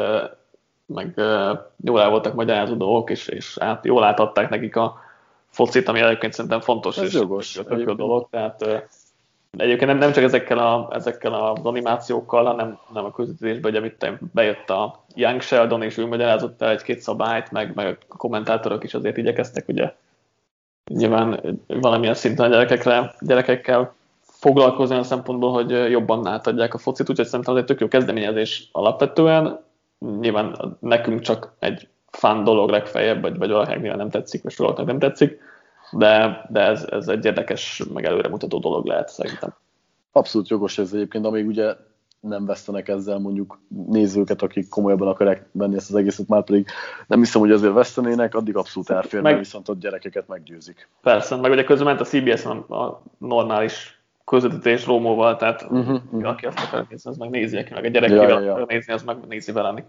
[0.86, 1.21] meg
[1.84, 5.00] jól el voltak magyarázó dolgok, és, és át, jól átadták nekik a
[5.50, 8.89] focit, ami egyébként szerintem fontos, Ez és jogos, tök dolog, tehát
[9.58, 14.12] egyébként nem, nem csak ezekkel, a, ezekkel az animációkkal, hanem nem a közvetítésben, hogy amit
[14.34, 18.93] bejött a Young Sheldon, és ő magyarázott el egy-két szabályt, meg, meg a kommentátorok is
[18.93, 19.93] azért igyekeztek ugye
[20.89, 23.95] nyilván valamilyen szinten a gyerekekre, gyerekekkel
[24.39, 28.69] foglalkozni a szempontból, hogy jobban átadják a focit, úgyhogy szerintem ez egy tök jó kezdeményezés
[28.71, 29.63] alapvetően.
[30.19, 35.00] Nyilván nekünk csak egy fán dolog legfeljebb, vagy, vagy valakinek nem tetszik, vagy valakinek nem
[35.00, 35.39] tetszik,
[35.91, 39.56] de, de ez, ez egy érdekes, meg előremutató dolog lehet szerintem.
[40.12, 41.76] Abszolút jogos ez egyébként, amíg ugye
[42.19, 46.67] nem vesztenek ezzel mondjuk nézőket, akik komolyabban akarják venni ezt az egészet, már pedig
[47.08, 50.89] nem hiszem, hogy azért vesztenének, addig abszolút elfér, meg, viszont ott gyerekeket meggyőzik.
[51.02, 53.96] Persze, meg ugye közben ment a CBS a normális
[54.28, 56.28] közvetítés Rómóval, tehát uh-huh, uh-huh.
[56.28, 58.66] aki azt akar nézni, az meg nézi, aki meg a gyerekével ja, ja, ja.
[58.68, 59.86] nézni, az meg nézi vele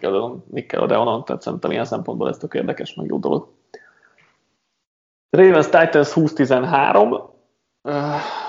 [0.51, 3.48] Nickelodeonon, tehát szerintem ilyen szempontból ez tök érdekes, meg jó dolog.
[5.31, 7.29] Ravens Titans 20-13,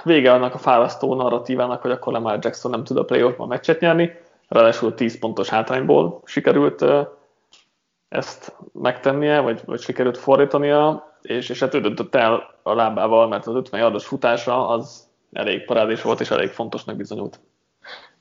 [0.04, 4.12] vége annak a fárasztó narratívának, hogy akkor Lamar Jackson nem tud a playoffban meccset nyerni,
[4.48, 6.86] ráadásul 10 pontos hátrányból sikerült
[8.10, 13.48] ezt megtennie, vagy, vagy sikerült fordítania, és, és hát ő döntött el a lábával, mert
[13.48, 17.40] az 50 yardos futása az elég parádés volt, és elég fontosnak bizonyult.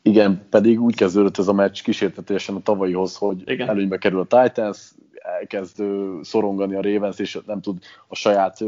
[0.03, 3.68] Igen, pedig úgy kezdődött ez a meccs kísértetésen a tavalyihoz, hogy Igen.
[3.68, 4.90] előnybe kerül a Titans,
[5.38, 5.83] elkezd
[6.23, 8.59] szorongani a Ravens, és nem tud a saját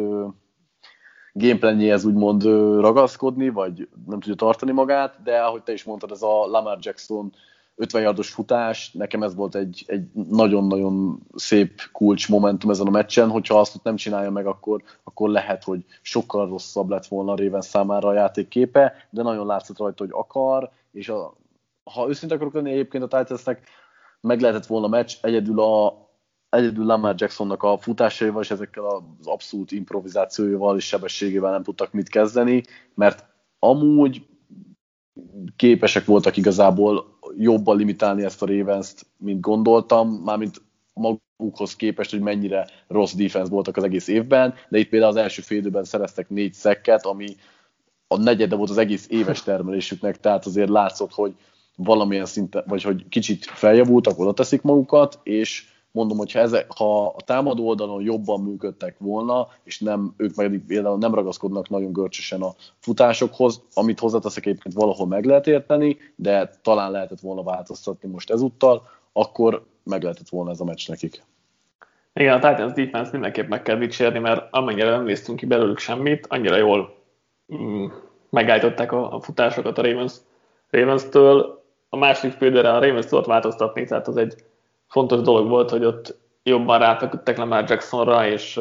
[1.32, 2.44] gameplanjéhez úgymond
[2.80, 7.32] ragaszkodni, vagy nem tudja tartani magát, de ahogy te is mondtad, ez a Lamar Jackson
[7.80, 13.30] 50 yardos futás, nekem ez volt egy, egy nagyon-nagyon szép kulcs momentum ezen a meccsen,
[13.30, 17.60] hogyha azt nem csinálja meg, akkor, akkor lehet, hogy sokkal rosszabb lett volna a Raven
[17.60, 21.34] számára a játék képe, de nagyon látszott rajta, hogy akar, és a,
[21.84, 23.68] ha őszinte akarok lenni, egyébként a Titansnek
[24.20, 26.08] meg lehetett volna a meccs, egyedül a,
[26.48, 32.08] egyedül Lamar Jacksonnak a futásaival és ezekkel az abszolút improvizációival és sebességével nem tudtak mit
[32.08, 32.62] kezdeni,
[32.94, 33.24] mert
[33.58, 34.28] amúgy
[35.56, 42.66] képesek voltak igazából jobban limitálni ezt a ravens mint gondoltam, mármint magukhoz képest, hogy mennyire
[42.88, 46.52] rossz defense voltak az egész évben, de itt például az első fél időben szereztek négy
[46.52, 47.36] szekket, ami
[48.06, 51.34] a negyede volt az egész éves termelésüknek, tehát azért látszott, hogy
[51.76, 57.06] valamilyen szinten, vagy hogy kicsit feljavultak, oda teszik magukat, és mondom, hogy ha, ezek, ha
[57.06, 62.42] a támadó oldalon jobban működtek volna, és nem, ők meg például nem ragaszkodnak nagyon görcsösen
[62.42, 68.30] a futásokhoz, amit hozzáteszek egyébként valahol meg lehet érteni, de talán lehetett volna változtatni most
[68.30, 71.22] ezúttal, akkor meg lehetett volna ez a meccs nekik.
[72.12, 76.26] Igen, a Titans defense mindenképp meg kell dicsérni, mert amennyire nem néztünk ki belőlük semmit,
[76.28, 76.94] annyira jól
[77.54, 77.86] mm,
[78.30, 80.14] megállították a, a futásokat a Ravens,
[80.70, 81.58] Ravens-től.
[81.88, 84.34] A második félidőre a Ravens tudott változtatni, tehát az egy
[84.90, 86.80] fontos dolog volt, hogy ott jobban
[87.24, 88.60] le már Jacksonra, és,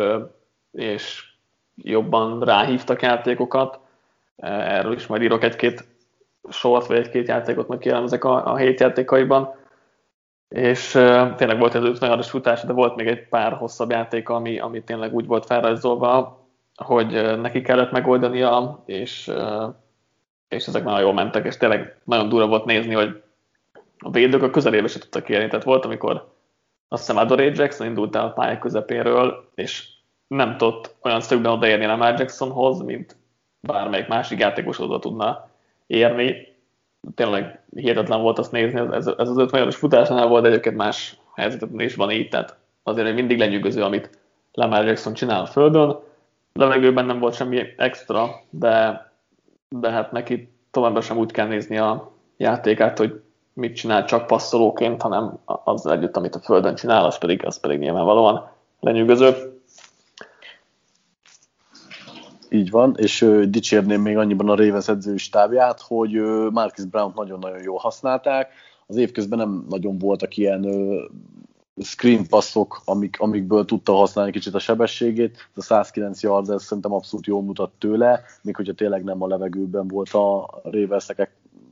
[0.72, 1.24] és
[1.76, 3.80] jobban ráhívtak játékokat.
[4.36, 5.88] Erről is majd írok egy-két
[6.50, 9.56] sort, vagy egy-két játékot, meg kielemzek a, a hét játékaiban.
[10.48, 10.92] És
[11.36, 14.84] tényleg volt ez 50 yardos futás, de volt még egy pár hosszabb játék, ami, ami
[14.84, 16.40] tényleg úgy volt felrajzolva,
[16.76, 19.32] hogy neki kellett megoldania, és,
[20.48, 23.22] és ezek nagyon jól mentek, és tényleg nagyon durva volt nézni, hogy
[24.00, 25.48] a védők a közelébe se tudtak érni.
[25.48, 26.32] Tehát volt, amikor
[26.88, 29.88] azt hiszem Adoré Jackson indult el a pálya közepéről, és
[30.28, 33.16] nem tudott olyan szögben odaérni Lamar Jacksonhoz, mint
[33.60, 35.50] bármelyik másik játékos oda tudna
[35.88, 36.48] érni.
[37.16, 41.18] Tényleg hihetetlen volt azt nézni, ez, ez az 50 os futásnál volt, de egyébként más
[41.36, 44.10] helyzetekben is van így, tehát azért mindig lenyűgöző, amit
[44.54, 46.00] Lamar Jackson csinál a földön.
[46.54, 49.06] Levegőben nem volt semmi extra, de,
[49.70, 53.22] de hát neki továbbra sem úgy kell nézni a játékát, hogy
[53.60, 57.80] mit csinál csak passzolóként, hanem az együtt, amit a földön csinál, az pedig, az pedig
[57.80, 59.60] nyilvánvalóan lenyűgöző.
[62.50, 67.12] Így van, és ö, dicsérném még annyiban a Ravens edzői stábját, hogy ö, Marcus Brown
[67.16, 68.52] nagyon-nagyon jól használták.
[68.88, 71.06] Az év közben nem nagyon voltak ilyen ö,
[71.82, 75.38] screen passzok, amik, amikből tudta használni kicsit a sebességét.
[75.38, 79.28] Ez a 109 yard, ez szerintem abszolút jól mutat tőle, még hogyha tényleg nem a
[79.28, 81.32] levegőben volt a Ravensnek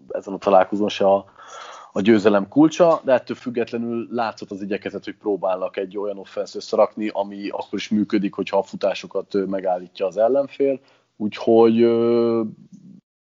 [0.09, 1.25] ezen a találkozón se a,
[1.97, 7.09] a győzelem kulcsa, de ettől függetlenül látszott az igyekezet, hogy próbálnak egy olyan offensz összerakni,
[7.13, 10.79] ami akkor is működik, hogyha a futásokat megállítja az ellenfél.
[11.15, 11.73] Úgyhogy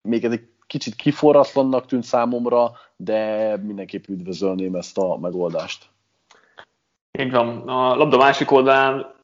[0.02, 5.86] még ez egy kicsit kiforratlannak tűnt számomra, de mindenképp üdvözölném ezt a megoldást.
[7.18, 7.68] Így van.
[7.68, 9.14] A labda másik oldalán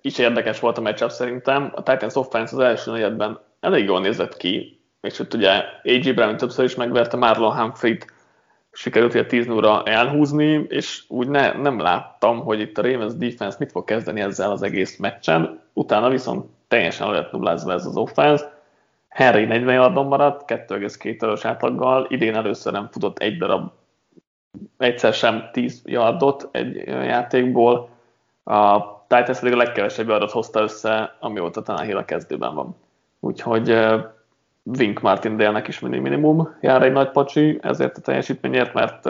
[0.00, 1.72] is érdekes volt a matchup szerintem.
[1.74, 5.50] A Titans offense az első negyedben elég jól nézett ki, és ott ugye
[5.82, 6.10] A.J.
[6.10, 8.11] Brown többször is megverte Marlon Humphrey-t,
[8.72, 13.56] sikerült a 10 0 elhúzni, és úgy ne, nem láttam, hogy itt a Ravens defense
[13.58, 15.60] mit fog kezdeni ezzel az egész meccsen.
[15.72, 18.60] Utána viszont teljesen lett nullázva ez az offense.
[19.08, 23.70] Henry 40 yardon maradt, 2,2-ös átlaggal, idén először nem futott egy darab,
[24.78, 27.88] egyszer sem 10 yardot egy játékból.
[28.44, 32.76] A Titans pedig a legkevesebb yardot hozta össze, amióta talán a kezdőben van.
[33.20, 33.76] Úgyhogy
[34.62, 39.04] Wink Martindale-nek is mindig minimum jár egy nagy pacsi ezért a teljesítményért, mert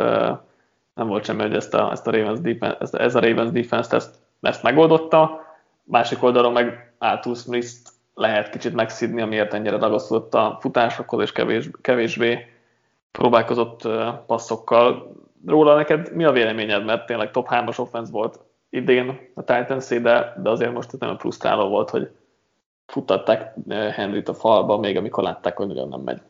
[0.95, 3.97] nem volt semmi, hogy ezt a, ezt a Ravens defense, ezt, ez a Ravens defense
[3.97, 5.41] ezt, ezt megoldotta.
[5.85, 7.69] Másik oldalon meg Arthur smith
[8.15, 12.47] lehet kicsit megszidni, amiért ennyire ragaszkodott a futásokhoz, és kevés, kevésbé
[13.11, 13.89] próbálkozott
[14.27, 15.13] passzokkal.
[15.47, 20.35] Róla neked mi a véleményed, mert tényleg top 3-as offense volt idén a titans de,
[20.43, 22.11] de azért most ez nem frusztráló volt, hogy
[22.93, 26.21] futtatták Henryt a falba, még amikor látták, hogy nagyon nem megy.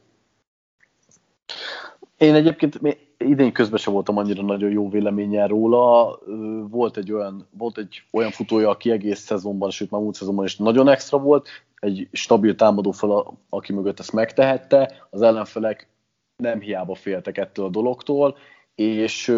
[2.19, 2.81] Én egyébként
[3.19, 6.19] idén közben sem voltam annyira nagyon jó véleményen róla.
[6.69, 10.57] Volt egy olyan, volt egy olyan futója, aki egész szezonban, sőt már múlt szezonban is
[10.57, 11.49] nagyon extra volt.
[11.81, 15.89] egy stabil támadófal, aki mögött ezt megtehette, az ellenfelek
[16.37, 18.37] nem hiába féltek ettől a dologtól,
[18.75, 19.37] és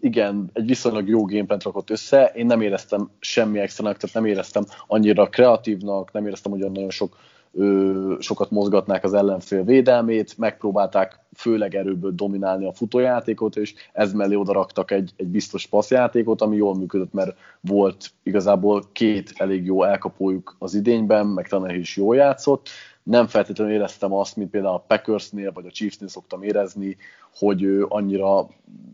[0.00, 4.64] igen, egy viszonylag jó gameplant rakott össze, én nem éreztem semmi extra tehát nem éreztem
[4.86, 7.16] annyira kreatívnak, nem éreztem, hogy nagyon sok
[7.52, 14.34] ö, sokat mozgatnák az ellenfél védelmét, megpróbálták főleg erőből dominálni a futójátékot, és ez mellé
[14.34, 19.82] oda raktak egy, egy biztos passzjátékot, ami jól működött, mert volt igazából két elég jó
[19.82, 22.68] elkapójuk az idényben, meg talán is jól játszott,
[23.02, 26.96] nem feltétlenül éreztem azt, mint például a Packersnél vagy a Chiefsnél szoktam érezni,
[27.34, 28.48] hogy annyira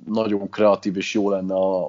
[0.07, 1.87] nagyon kreatív és jó lenne a,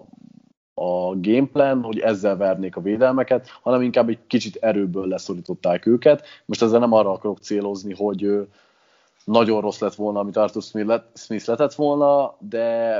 [0.73, 6.25] a gameplan, hogy ezzel vernék a védelmeket, hanem inkább egy kicsit erőből leszorították őket.
[6.45, 8.47] Most ezzel nem arra akarok célozni, hogy
[9.23, 10.63] nagyon rossz lett volna, amit Arthur
[11.13, 12.97] Smith letett volna, de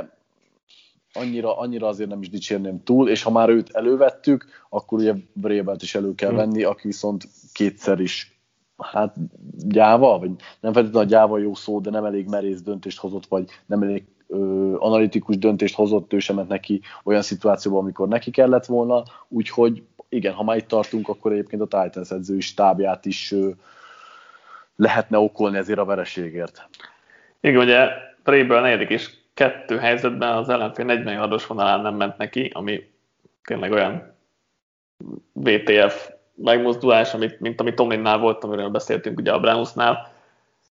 [1.12, 5.82] annyira, annyira azért nem is dicsérném túl, és ha már őt elővettük, akkor ugye Brébelt
[5.82, 6.36] is elő kell hm.
[6.36, 8.37] venni, aki viszont kétszer is
[8.78, 9.14] hát
[9.68, 13.44] gyáva, vagy nem feltétlenül a gyáva jó szó, de nem elég merész döntést hozott, vagy
[13.66, 14.36] nem elég ö,
[14.78, 20.32] analitikus döntést hozott, ő sem ment neki olyan szituációban, amikor neki kellett volna, úgyhogy igen,
[20.32, 23.50] ha már itt tartunk, akkor egyébként a Titans edzői stábját is ö,
[24.76, 26.68] lehetne okolni ezért a vereségért.
[27.40, 27.88] Igen, ugye
[28.22, 32.90] Tréből negyedik és kettő helyzetben az ellenfél 40 yardos vonalán nem ment neki, ami
[33.44, 34.14] tényleg olyan
[35.32, 36.10] VTF
[36.42, 40.12] megmozdulás, amit, mint ami Tomlinnál volt, amiről beszéltünk ugye a Brownusnál.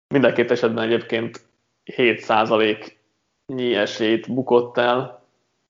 [0.07, 1.45] Mind két esetben egyébként
[1.85, 5.23] 7%-nyi esélyt bukott el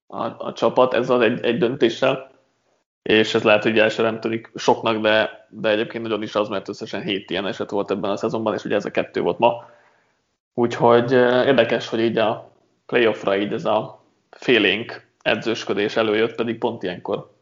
[0.08, 2.32] a, a csapat ez az egy, egy döntéssel,
[3.02, 6.70] és ez lehet, hogy első nem tűnik soknak, de, de egyébként nagyon is az, mert
[6.70, 9.70] összesen 7 ilyen eset volt ebben a szezonban, és ugye ez a kettő volt ma.
[10.54, 12.52] Úgyhogy érdekes, hogy így a
[12.86, 17.35] playoffra így ez a félénk edzősködés előjött, pedig pont ilyenkor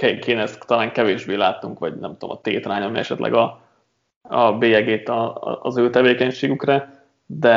[0.00, 3.60] kéne ezt talán kevésbé láttunk, vagy nem tudom, a tétrány, ami esetleg a,
[4.22, 7.54] a bélyegét a, a, az ő tevékenységükre, de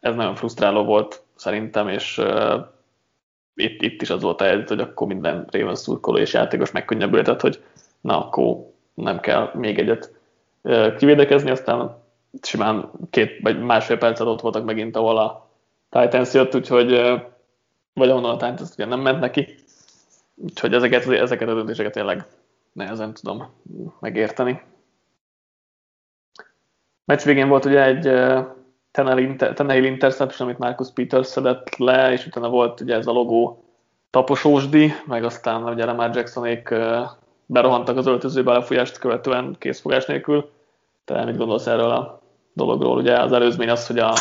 [0.00, 2.66] ez nagyon frusztráló volt szerintem, és uh,
[3.54, 7.40] itt, itt is az volt a helyzet, hogy akkor minden Ravens szurkoló és játékos megkönnyebbülhetett,
[7.40, 7.62] hogy
[8.00, 8.56] na, akkor
[8.94, 10.12] nem kell még egyet
[10.62, 12.02] uh, kivédekezni, aztán
[12.42, 15.50] simán két vagy másfél percet ott voltak megint, ahol a
[15.88, 17.20] Titans jött, úgyhogy uh,
[17.92, 19.54] vagy ahonnan a Titans ugye nem ment neki,
[20.36, 22.26] Úgyhogy ezeket, ezeket a döntéseket tényleg
[22.72, 23.54] nehezen tudom
[24.00, 24.62] megérteni.
[27.04, 28.02] Meccs végén volt ugye egy
[28.90, 33.64] Tenehill interception, amit Marcus Peters szedett le, és utána volt ugye ez a logó
[34.10, 36.74] taposósdi, meg aztán ugye Lamar Jacksonék
[37.46, 40.50] berohantak az öltözőbe a lefolyást követően készfogás nélkül.
[41.04, 42.20] Te mit gondolsz erről a
[42.52, 42.96] dologról?
[42.96, 44.12] Ugye az előzmény az, hogy a,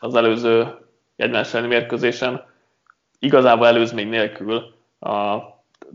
[0.00, 0.78] az előző
[1.16, 2.44] egymás mérkőzésen
[3.18, 5.38] igazából előzmény nélkül a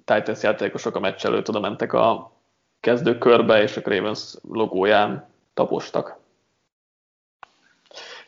[0.06, 2.32] Titans játékosok a meccs előtt oda mentek a
[2.80, 6.18] kezdőkörbe, és a Ravens logóján tapostak.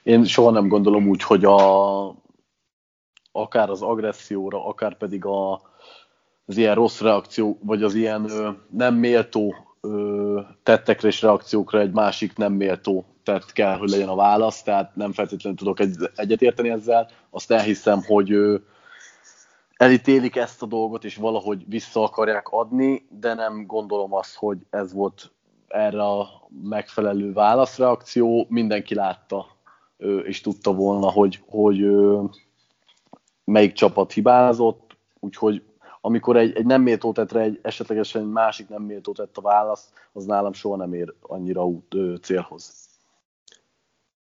[0.04, 2.08] Én soha nem gondolom úgy, hogy a,
[3.32, 5.62] akár az agresszióra, akár pedig a,
[6.46, 11.92] az ilyen rossz reakció, vagy az ilyen ö, nem méltó ö, tettekre és reakciókra egy
[11.92, 16.70] másik nem méltó tett kell, hogy legyen a válasz, tehát nem feltétlenül tudok egy, egyetérteni
[16.70, 17.10] ezzel.
[17.30, 18.56] Azt elhiszem, hogy ö,
[19.78, 24.94] elítélik ezt a dolgot, és valahogy vissza akarják adni, de nem gondolom azt, hogy ez
[24.94, 25.32] volt
[25.68, 28.46] erre a megfelelő válaszreakció.
[28.50, 29.46] Mindenki látta
[30.24, 31.86] és tudta volna, hogy, hogy
[33.44, 35.64] melyik csapat hibázott, úgyhogy
[36.02, 39.94] amikor egy, egy nem méltó tettre egy esetlegesen egy másik nem méltó tett a válasz,
[40.14, 42.90] az nálam soha nem ér annyira út, ö, célhoz.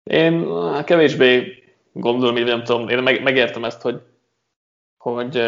[0.02, 0.46] Én
[0.84, 1.62] kevésbé
[1.92, 4.02] gondolom, hogy nem tudom, én meg, megértem ezt, hogy
[5.02, 5.42] hogy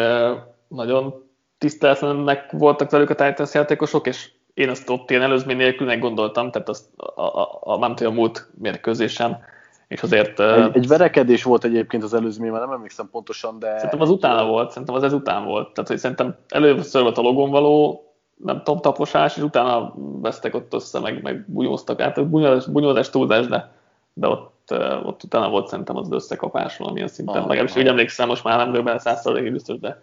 [0.67, 1.23] nagyon
[1.57, 6.69] tiszteletlenek voltak velük a Titans játékosok, és én azt ott ilyen előzmény nélkül gondoltam, tehát
[6.69, 9.39] azt a, a, a, nem tudom, a múlt mérkőzésen,
[9.87, 10.39] és azért...
[10.39, 13.73] Egy, egy verekedés volt egyébként az előzményben, nem emlékszem pontosan, de...
[13.75, 15.73] Szerintem az után volt, szerintem az ez után volt.
[15.73, 18.03] Tehát, hogy szerintem először volt a logon való,
[18.35, 22.01] nem tudom, taposás, és utána vesztek ott össze, meg, meg bunyóztak.
[22.01, 23.71] Hát bunyózás, bunyózás túlzás, de,
[24.13, 27.41] de ott ott, ott utána volt szerintem az összekapás valamilyen szinten.
[27.41, 30.01] Ah, Legalábbis úgy emlékszem, most már nem vagyok benne százszerzalékig biztos, de,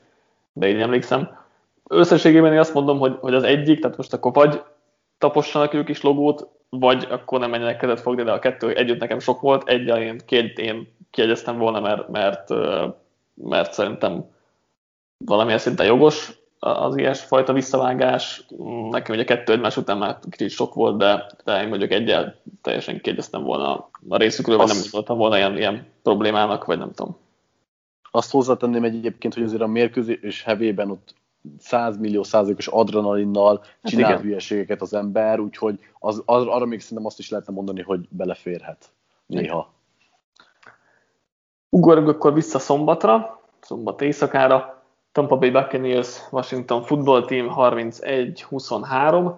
[0.52, 1.40] de így emlékszem.
[1.88, 4.62] Összességében én azt mondom, hogy, hogy az egyik, tehát most akkor vagy
[5.18, 9.18] tapossanak ők is logót, vagy akkor nem menjenek kezet fogni, de a kettő együtt nekem
[9.18, 9.68] sok volt.
[9.68, 12.48] Egy én, két én kiegyeztem volna, mert, mert,
[13.34, 14.24] mert szerintem
[15.16, 18.46] valamilyen szinten jogos az ilyesfajta visszavágás.
[18.90, 23.00] Nekem ugye kettő egymás után már kicsit sok volt, de, de én mondjuk egyel teljesen
[23.00, 27.16] kiegyeztem volna a részükről, vagy nem gondoltam volna ilyen, ilyen problémának, vagy nem tudom.
[28.10, 31.14] Azt hozzátenném egyébként, hogy azért a mérkőzés hevében ott
[31.58, 37.06] 100 millió százalékos adrenalinnal hát csinál hülyeségeket az ember, úgyhogy az, az, arra még szerintem
[37.06, 38.92] azt is lehetne mondani, hogy beleférhet
[39.26, 39.72] néha.
[41.68, 44.81] Ugorjunk akkor vissza szombatra, szombat éjszakára.
[45.12, 49.34] Tampa Bay Buccaneers Washington Football Team 31-23,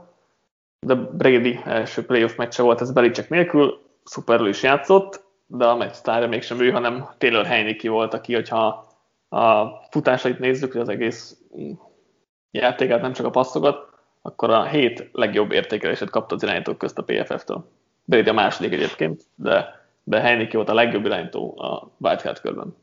[0.81, 5.93] de Brady első playoff meccse volt, ez Belicek nélkül, szuperül is játszott, de a meccs
[5.93, 8.93] sztárja mégsem ő, hanem Taylor Heineke volt, aki, hogyha
[9.29, 11.37] a futásait nézzük, hogy az egész
[12.51, 13.89] játékát, nem csak a passzokat,
[14.23, 17.65] akkor a hét legjobb értékelését kapta az irányítók közt a PFF-től.
[18.05, 22.75] Brady a második egyébként, de, de Heineke volt a legjobb irányító a wildcard körben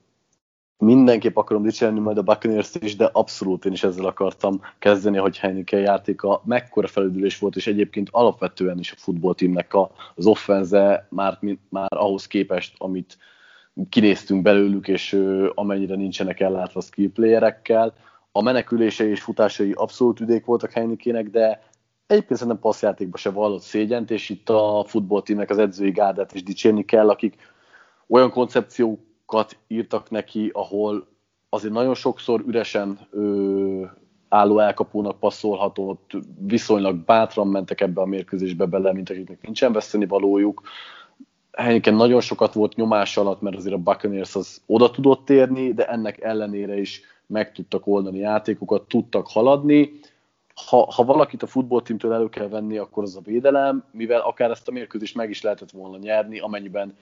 [0.81, 5.37] mindenképp akarom dicsérni majd a buccaneers is, de abszolút én is ezzel akartam kezdeni, hogy
[5.37, 9.73] Heineken játéka mekkora felüldülés volt, és egyébként alapvetően is a futballteamnek
[10.15, 13.17] az offenze már, már ahhoz képest, amit
[13.89, 15.25] kinéztünk belőlük, és
[15.55, 17.93] amennyire nincsenek ellátva skill playerekkel.
[18.31, 21.63] A menekülései és futásai abszolút üdék voltak Heinekének, de
[22.07, 26.85] egyébként szerintem passzjátékban se vallott szégyent, és itt a futballteamnek az edzői gárdát is dicsérni
[26.85, 27.35] kell, akik
[28.07, 31.07] olyan koncepciók olyanokat írtak neki, ahol
[31.49, 33.85] azért nagyon sokszor üresen ö,
[34.29, 40.61] álló elkapónak passzolhatott, viszonylag bátran mentek ebbe a mérkőzésbe bele, mint akiknek nincsen veszteni valójuk.
[41.51, 45.87] Heineken nagyon sokat volt nyomás alatt, mert azért a Buccaneers az oda tudott térni, de
[45.87, 49.99] ennek ellenére is meg tudtak oldani játékokat, tudtak haladni.
[50.67, 54.67] Ha, ha valakit a futballtímtől elő kell venni, akkor az a védelem, mivel akár ezt
[54.67, 56.95] a mérkőzést meg is lehetett volna nyerni, amennyiben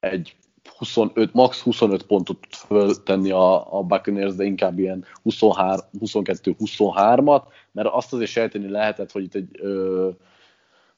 [0.00, 0.36] egy
[0.78, 7.42] 25, max 25 pontot föltenni a, a Buccaneers, de inkább ilyen 22-23-at,
[7.72, 10.08] mert azt azért sejteni lehetett, hogy itt egy ö,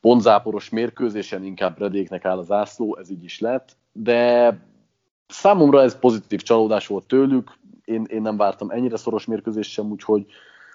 [0.01, 4.57] pontzáporos mérkőzésen inkább redéknek áll az ászló, ez így is lett, de
[5.27, 10.27] számomra ez pozitív csalódás volt tőlük, én, én nem vártam ennyire szoros mérkőzést sem, úgyhogy,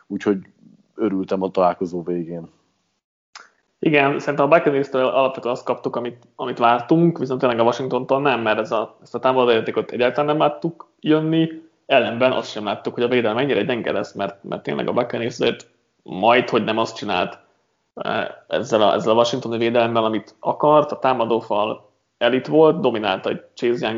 [0.07, 0.39] úgyhogy
[0.95, 2.49] örültem a találkozó végén.
[3.85, 8.41] Igen, szerintem a Buccaneers-től alapvetően azt kaptuk, amit, amit vártunk, viszont tényleg a Washingtontól nem,
[8.41, 11.49] mert ez a, ezt a támadójátékot egyáltalán nem láttuk jönni,
[11.85, 15.37] ellenben azt sem láttuk, hogy a védelem mennyire gyenge lesz, mert, mert tényleg a Buccaneers
[16.03, 17.39] majd, hogy nem azt csinált
[17.93, 23.41] eh, ezzel a, ezzel a Washingtoni védelemmel, amit akart, a támadófal elit volt, dominálta egy
[23.53, 23.97] Chase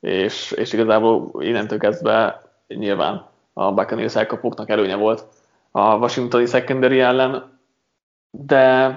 [0.00, 5.24] és, és igazából innentől kezdve nyilván a Buccaneers elkapóknak előnye volt
[5.70, 7.53] a Washingtoni secondary ellen,
[8.36, 8.96] de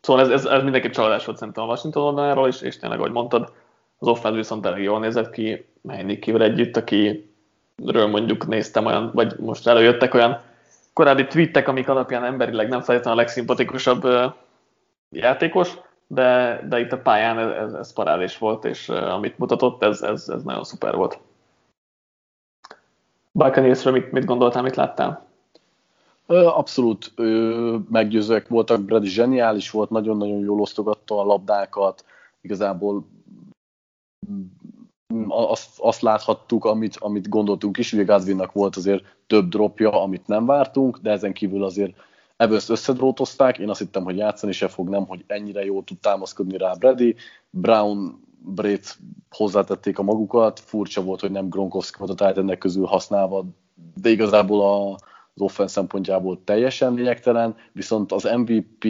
[0.00, 3.12] szóval ez, ez, ez mindenképp csalódás volt szerintem a Washington oldaláról, és, és tényleg, ahogy
[3.12, 3.52] mondtad,
[3.98, 9.66] az offense viszont elég jól nézett ki, Heinickivel együtt, akiről mondjuk néztem olyan, vagy most
[9.66, 10.40] előjöttek olyan
[10.92, 14.06] korábbi tweetek, amik alapján emberileg nem feltétlenül a legszimpatikusabb
[15.10, 20.28] játékos, de, de itt a pályán ez, ez, parádés volt, és amit mutatott, ez, ez,
[20.28, 21.18] ez nagyon szuper volt.
[23.32, 25.27] Buccaneersről mit, mit gondoltál, mit láttál?
[26.30, 27.12] Abszolút
[27.90, 32.04] meggyőzőek voltak, Brady zseniális volt, nagyon-nagyon jól osztogatta a labdákat,
[32.40, 33.06] igazából
[34.32, 40.26] mm, azt, azt láthattuk, amit, amit gondoltunk is, ugye Godwinnak volt azért több dropja, amit
[40.26, 41.96] nem vártunk, de ezen kívül azért
[42.36, 46.56] Evans összedrótozták, én azt hittem, hogy játszani se fog, nem, hogy ennyire jól tud támaszkodni
[46.56, 47.14] rá Brady.
[47.50, 48.98] Brown, Brett
[49.30, 53.44] hozzátették a magukat, furcsa volt, hogy nem Gronkowski volt a ennek közül használva,
[53.94, 54.96] de igazából a,
[55.38, 58.86] az offense szempontjából teljesen lényegtelen, viszont az MVP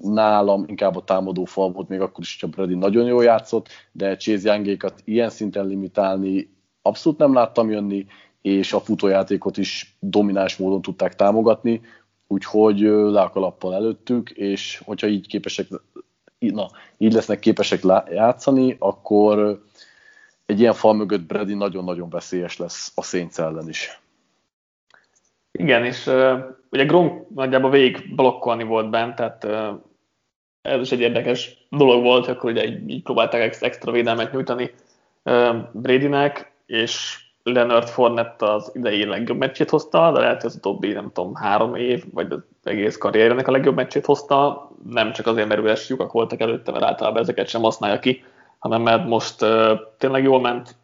[0.00, 4.16] nálam inkább a támadó fal volt, még akkor is, hogyha Brady nagyon jól játszott, de
[4.16, 8.06] Chase Youngékat ilyen szinten limitálni abszolút nem láttam jönni,
[8.42, 11.80] és a futójátékot is domináns módon tudták támogatni,
[12.26, 15.66] úgyhogy le előttük, és hogyha így képesek,
[16.38, 16.66] na,
[16.98, 19.62] így lesznek képesek játszani, akkor
[20.46, 24.00] egy ilyen fal mögött Brady nagyon-nagyon veszélyes lesz a Saints ellen is.
[25.52, 26.38] Igen, és uh,
[26.70, 29.80] ugye Gronk nagyjából végig blokkolni volt bent, tehát uh,
[30.62, 34.70] ez is egy érdekes dolog volt, akkor ugye így, így próbálták extra védelmet nyújtani
[35.24, 40.92] uh, Bradynek, és Leonard Fournette az idei legjobb meccsét hozta, de lehet, hogy az utóbbi,
[40.92, 45.48] nem tudom, három év, vagy az egész karriernek a legjobb meccsét hozta, nem csak azért,
[45.48, 48.24] mert üres lyukak voltak előtte, mert általában ezeket sem használja ki,
[48.58, 50.76] hanem mert most uh, tényleg jól ment,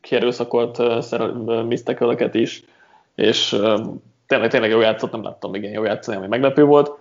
[0.00, 2.64] kierőszakolt uh, misztekölöket is,
[3.16, 3.48] és
[4.26, 6.92] tényleg, tényleg jó játszott, nem láttam még ilyen jó játszani, ami meglepő volt.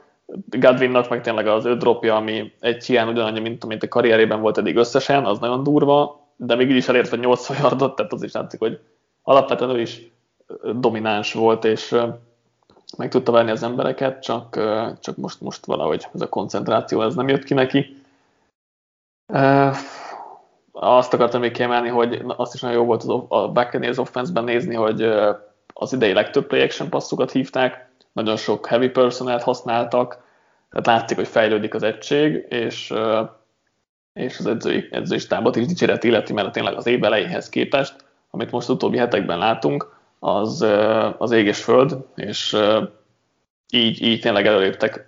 [0.49, 4.57] Godwinnak meg tényleg az ő dropja, ami egy hiány ugyanannyi, mint amint a karrierében volt
[4.57, 8.23] eddig összesen, az nagyon durva, de még így is elért, hogy 80 yardot, tehát az
[8.23, 8.79] is látszik, hogy
[9.23, 10.11] alapvetően ő is
[10.73, 11.95] domináns volt, és
[12.97, 14.59] meg tudta venni az embereket, csak,
[14.99, 18.03] csak most, most valahogy ez a koncentráció ez nem jött ki neki.
[20.71, 24.75] Azt akartam még kiemelni, hogy azt is nagyon jó volt az, a Buccaneers offense-ben nézni,
[24.75, 25.01] hogy
[25.77, 30.23] az idei legtöbb play action passzokat hívták, nagyon sok heavy personelt használtak,
[30.69, 32.93] tehát látszik, hogy fejlődik az egység, és,
[34.13, 37.95] és az edzői, edzői stábot is dicséret illeti, mert tényleg az év elejéhez képest,
[38.29, 40.65] amit most utóbbi hetekben látunk, az,
[41.17, 42.57] az ég és föld, és
[43.69, 45.05] így, így tényleg előléptek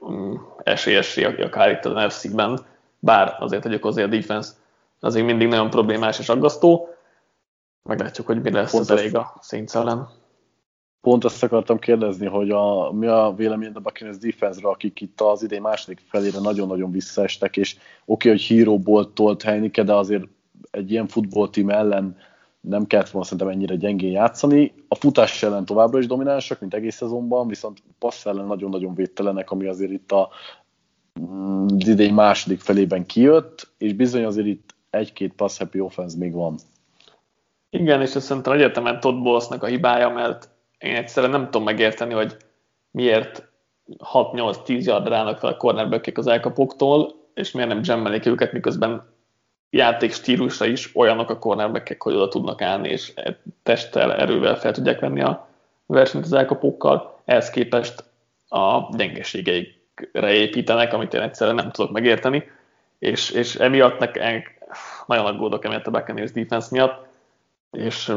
[0.00, 2.60] um, esélyesi akár itt az NFC-ben,
[2.98, 4.50] bár azért tegyük hozzá a defense
[5.00, 6.88] azért mindig nagyon problémás és aggasztó.
[7.88, 10.08] Meglátjuk, hogy mi lesz Pont az elég a Saints ellen.
[11.00, 15.42] Pont ezt akartam kérdezni, hogy a, mi a véleményed a Buccaneers defense-ra, akik itt az
[15.42, 20.24] idén második felére nagyon-nagyon visszaestek, és oké, okay, hogy híróból tolt Heinike, de azért
[20.70, 22.16] egy ilyen futballtím ellen
[22.60, 24.74] nem kellett volna szerintem ennyire gyengén játszani.
[24.88, 29.66] A futás ellen továbbra is dominánsak, mint egész szezonban, viszont passz ellen nagyon-nagyon védtelenek, ami
[29.66, 30.28] azért itt a
[31.20, 36.58] mm, idei második felében kijött, és bizony azért itt egy-két pass happy offense még van.
[37.70, 40.48] Igen, és ezt szerintem egyetemen Todd Bowlesnak a hibája, mert
[40.78, 42.36] én egyszerűen nem tudom megérteni, hogy
[42.90, 43.48] miért
[44.12, 49.16] 6-8-10 yardra állnak fel a cornerback az elkapóktól, és miért nem jammelik őket, miközben
[49.70, 53.12] játék stílusa is olyanok a cornerback hogy oda tudnak állni, és
[53.62, 55.48] testtel, erővel fel tudják venni a
[55.86, 57.20] versenyt az elkapókkal.
[57.24, 58.04] Ehhez képest
[58.48, 62.50] a gyengeségeikre építenek, amit én egyszerűen nem tudok megérteni,
[62.98, 64.42] és, és emiatt nekem
[65.06, 67.07] nagyon aggódok emiatt a Buccaneers defense miatt,
[67.70, 68.14] és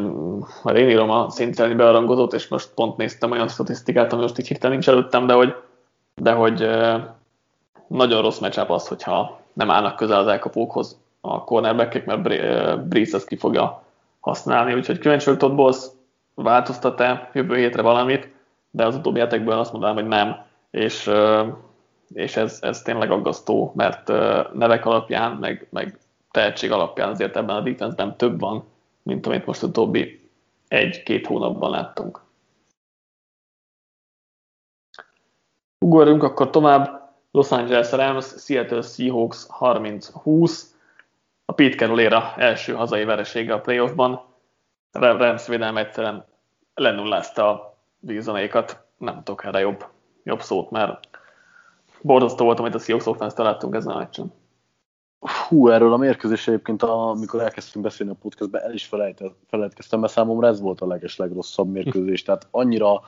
[0.64, 4.47] már én írom a szintelni bearangozót, és most pont néztem olyan statisztikát, ami most így
[4.47, 5.56] hirtelen nincs előttem, de hogy,
[6.16, 6.70] de hogy
[7.88, 12.22] nagyon rossz matchup az, hogyha nem állnak közel az elkapókhoz a cornerback mert
[12.88, 13.84] Breeze ezt ki fogja
[14.20, 15.78] használni, úgyhogy kíváncsi vagyok, Todd Bowles
[16.34, 18.30] változtat-e jövő hétre valamit,
[18.72, 20.36] de az utóbbi hetekből azt mondanám, hogy nem,
[20.72, 21.12] és,
[22.14, 24.08] és ez, ez tényleg aggasztó, mert
[24.54, 25.99] nevek alapján, meg, meg
[26.32, 28.64] tehetség alapján azért ebben a defense több van,
[29.04, 30.30] mint amit most utóbbi
[30.68, 32.22] egy-két hónapban láttunk.
[35.86, 36.99] Ugorjunk akkor tovább.
[37.32, 40.62] Los Angeles Rams, Seattle Seahawks 30-20
[41.45, 44.26] a Pete Carroll első hazai veresége a playoffban.
[44.91, 46.26] Rams védelme egyszerűen
[46.74, 48.86] lenullázta a vízonékat.
[48.97, 49.86] Nem tudok erre jobb,
[50.24, 51.10] jobb szót, mert
[52.02, 54.41] borzasztó volt, amit a Seahawks offense láttunk ezen a meccsen.
[55.52, 58.89] Hú, erről a mérkőzés egyébként, amikor elkezdtünk beszélni a podcastben, el is
[59.47, 62.24] felejtkeztem, mert számomra ez volt a leges legrosszabb mérkőzés.
[62.24, 63.02] Tehát annyira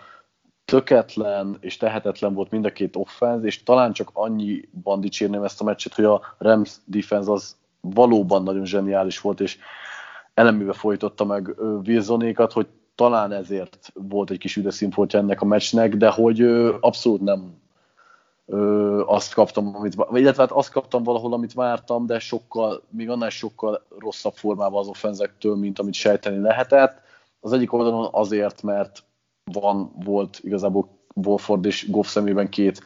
[0.66, 5.64] töketlen és tehetetlen volt mind a két offense, és talán csak annyiban dicsérném ezt a
[5.64, 9.58] meccset, hogy a Rams defense az valóban nagyon zseniális volt, és
[10.34, 16.10] elemébe folytotta meg Wilsonékat, hogy talán ezért volt egy kis üdeszínfoltja ennek a meccsnek, de
[16.10, 16.41] hogy
[16.80, 17.62] abszolút nem
[19.06, 23.86] azt kaptam, amit, illetve hát azt kaptam valahol, amit vártam, de sokkal, még annál sokkal
[24.00, 27.02] rosszabb formában az offenzektől, mint amit sejteni lehetett.
[27.39, 29.04] Az egyik oldalon azért, mert
[29.44, 32.84] van, volt igazából Wolford és Goff szemében két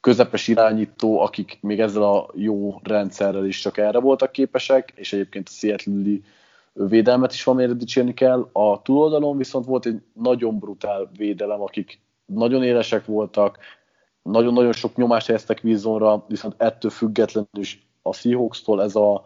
[0.00, 5.48] közepes irányító, akik még ezzel a jó rendszerrel is csak erre voltak képesek, és egyébként
[5.48, 6.18] a seattle
[6.72, 8.48] védelmet is van dicsérni kell.
[8.52, 13.58] A túloldalon viszont volt egy nagyon brutál védelem, akik nagyon élesek voltak,
[14.30, 19.24] nagyon-nagyon sok nyomást helyeztek vízonra, viszont ettől függetlenül is a Seahawks-tól ez a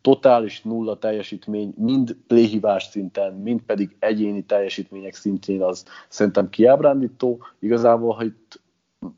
[0.00, 7.44] totális nulla teljesítmény, mind playhívás szinten, mind pedig egyéni teljesítmények szintjén az szerintem kiábrándító.
[7.58, 8.60] Igazából, ha itt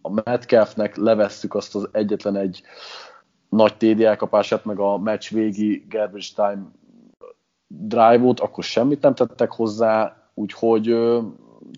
[0.03, 2.63] a Metcalfnek levesszük azt az egyetlen egy
[3.49, 6.71] nagy TD elkapását, meg a meccs végi garbage time
[7.67, 11.21] drive-ot, akkor semmit nem tettek hozzá, úgyhogy ö,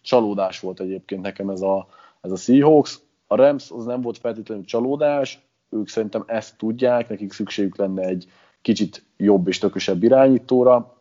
[0.02, 1.86] csalódás volt egyébként nekem ez a,
[2.20, 2.98] ez a Seahawks.
[3.26, 5.40] A Rams az nem volt feltétlenül csalódás,
[5.70, 8.28] ők szerintem ezt tudják, nekik szükségük lenne egy
[8.62, 10.96] kicsit jobb és tökösebb irányítóra,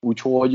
[0.00, 0.52] úgyhogy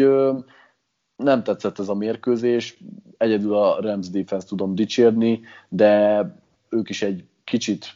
[1.16, 2.78] nem tetszett ez a mérkőzés,
[3.18, 6.24] egyedül a Rams defense tudom dicsérni, de
[6.70, 7.96] ők is egy kicsit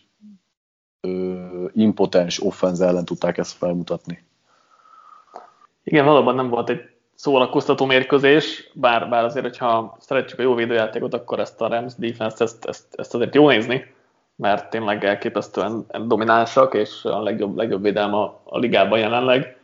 [1.01, 4.23] ö, impotens offense ellen tudták ezt felmutatni.
[5.83, 6.90] Igen, valóban nem volt egy
[7.21, 12.43] szórakoztató mérkőzés, bár, bár azért, hogyha szeretjük a jó védőjátékot, akkor ezt a Rams defense
[12.43, 13.93] ezt, ezt, ezt azért jó nézni,
[14.35, 19.57] mert tényleg elképesztően dominánsak, és a legjobb, legjobb védelme a, ligában jelenleg.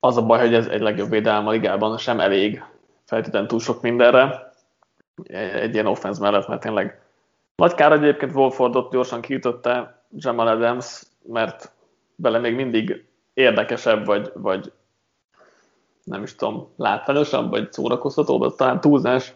[0.00, 2.64] Az a baj, hogy ez egy legjobb védelem a ligában sem elég
[3.04, 4.52] feltétlenül túl sok mindenre
[5.52, 7.00] egy ilyen offense mellett, mert tényleg
[7.56, 11.72] nagy kár egyébként Wolfordot gyorsan kiütötte Jamal Adams, mert
[12.16, 14.72] bele még mindig érdekesebb, vagy, vagy
[16.04, 19.34] nem is tudom, látványosabb, vagy szórakoztatóbb, az talán túlzás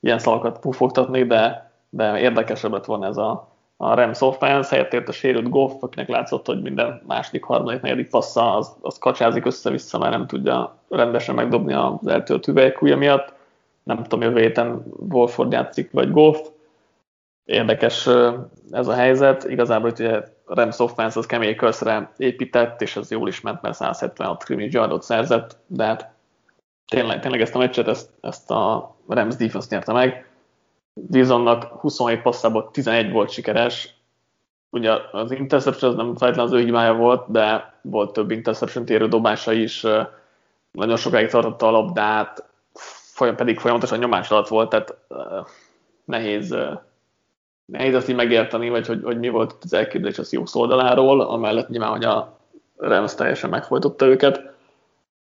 [0.00, 5.12] ilyen szalakat pufogtatni, de, de érdekesebb lett volna ez a, a Rams offense, helyett a
[5.12, 10.12] sérült Goff, akinek látszott, hogy minden második, harmadik, negyedik passza, az, az kacsázik össze-vissza, mert
[10.12, 13.32] nem tudja rendesen megdobni az eltört hüvelykúja miatt.
[13.82, 16.38] Nem tudom, jövő héten Wolford játszik, vagy Goff.
[17.44, 18.06] Érdekes
[18.70, 19.44] ez a helyzet.
[19.44, 23.74] Igazából hogy ugye Rams offense az kemény körszre épített, és ez jól is ment, mert
[23.74, 26.12] 176 scrimmage yardot szerzett, de hát
[26.86, 30.28] tényleg, tényleg ezt a meccset, ezt, ezt a Rams defense nyerte meg
[30.94, 33.94] Wilsonnak 27 passzából 11 volt sikeres,
[34.70, 39.08] ugye az interception az nem feltétlenül az ő hibája volt, de volt több interception térő
[39.08, 39.86] dobása is,
[40.70, 42.44] nagyon sokáig tartotta a labdát,
[43.18, 44.96] pedig folyamatosan nyomás alatt volt, tehát
[46.04, 46.56] nehéz,
[47.64, 51.68] nehéz azt így megérteni, vagy hogy, hogy mi volt az elképzelés a Sioux oldaláról, amellett
[51.68, 52.38] nyilván, hogy a
[52.76, 54.42] Rams teljesen megfojtotta őket.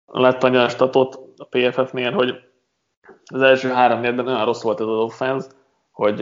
[0.05, 2.41] Lett annyi statot a PFF-nél, hogy
[3.25, 5.47] az első három évben olyan rossz volt ez az offense,
[5.91, 6.21] hogy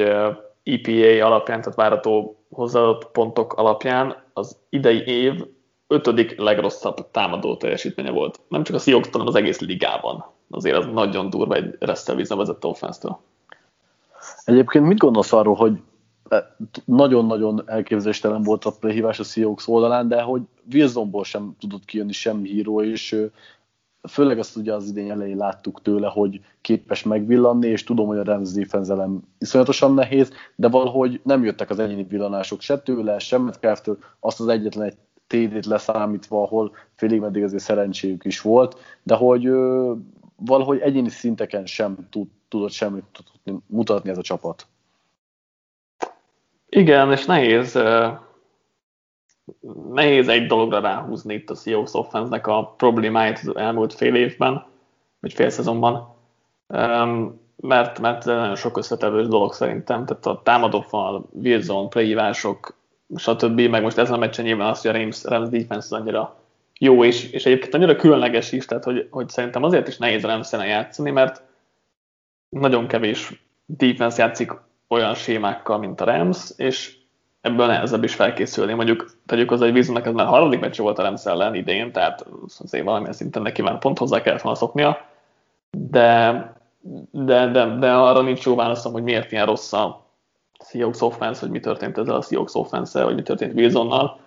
[0.64, 5.45] EPA alapján, tehát várató hozzáadott pontok alapján az idei év
[5.88, 8.39] ötödik legrosszabb támadó teljesítménye volt.
[8.47, 10.26] Nem csak a Seahawks, hanem az egész ligában.
[10.49, 13.18] Azért az nagyon durva egy Resztel vezette offense
[14.45, 15.82] Egyébként mit gondolsz arról, hogy
[16.86, 20.41] nagyon-nagyon elképzeléstelen volt a hívás a Seahawks oldalán, de hogy
[20.73, 23.30] Wilsonból sem tudott kijönni sem híró, és
[24.07, 28.23] főleg azt ugye az idén elején láttuk tőle, hogy képes megvillanni, és tudom, hogy a
[28.23, 29.07] Rams defense
[29.39, 34.47] iszonyatosan nehéz, de valahogy nem jöttek az egyéni villanások se tőle, sem Metcalftől, azt az
[34.47, 34.97] egyetlen egy
[35.28, 39.93] TD-t leszámítva, ahol félig meddig azért szerencséjük is volt, de hogy ö,
[40.36, 43.03] valahogy egyéni szinteken sem tud, tudott semmit
[43.67, 44.67] mutatni ez a csapat.
[46.70, 47.80] Igen, és nehéz
[49.93, 54.65] nehéz egy dologra ráhúzni itt a Seahawks offense a problémáit az elmúlt fél évben,
[55.20, 56.15] vagy fél szezonban,
[57.55, 62.76] mert, mert nagyon sok összetevős dolog szerintem, tehát a támadófal, Wilson, playhívások,
[63.15, 63.59] stb.
[63.59, 66.36] Meg most ezen a meccsen nyilván az, hogy a Rams, Rams defense annyira
[66.80, 70.28] jó, és, és egyébként annyira különleges is, tehát hogy, hogy szerintem azért is nehéz a
[70.28, 71.41] rams játszani, mert
[72.49, 74.51] nagyon kevés defense játszik
[74.88, 76.95] olyan sémákkal, mint a Rams, és
[77.41, 78.73] ebből nehezebb is felkészülni.
[78.73, 82.25] Mondjuk tegyük hozzá, hogy Vízumnak ez már harmadik meccs volt a Rams ellen idén, tehát
[82.59, 85.05] azért valamilyen szinten neki már pont hozzá kellett volna szoknia,
[85.71, 86.31] de,
[87.11, 90.05] de, de, de arra nincs jó válaszom, hogy miért ilyen rossz a
[90.65, 94.19] Seahawks offense, hogy mi történt ezzel a Seahawks offense vagy mi történt Wilsonnal.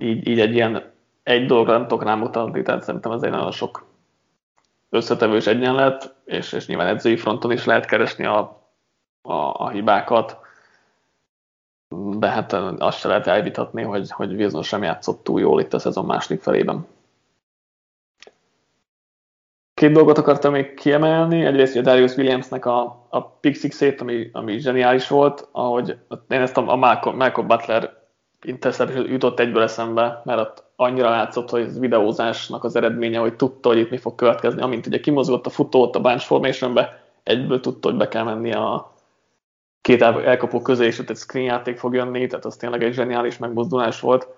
[0.00, 3.86] Így, így egy ilyen egy dologra nem tudok rámutatni, tehát szerintem ez egy nagyon sok
[4.90, 8.65] összetevős egyenlet, és, és nyilván edzői fronton is lehet keresni a,
[9.26, 10.44] a, a hibákat
[12.18, 15.78] de hát azt se lehet elvitatni, hogy, hogy Wilson sem játszott túl jól itt a
[15.78, 16.86] szezon második felében.
[19.74, 21.44] Két dolgot akartam még kiemelni.
[21.44, 25.98] Egyrészt a Darius Williamsnek a, a pick ami, ami zseniális volt, ahogy
[26.28, 28.04] én ezt a, a Malcolm, Malcolm Butler
[28.42, 33.68] interception jutott egyből eszembe, mert ott annyira látszott, hogy ez videózásnak az eredménye, hogy tudta,
[33.68, 34.62] hogy itt mi fog következni.
[34.62, 38.95] Amint ugye kimozgott a futót a bunch formationbe, egyből tudta, hogy be kell menni a,
[39.86, 43.38] két elkapó közé, és ott egy screen játék fog jönni, tehát az tényleg egy zseniális
[43.38, 44.28] megmozdulás volt.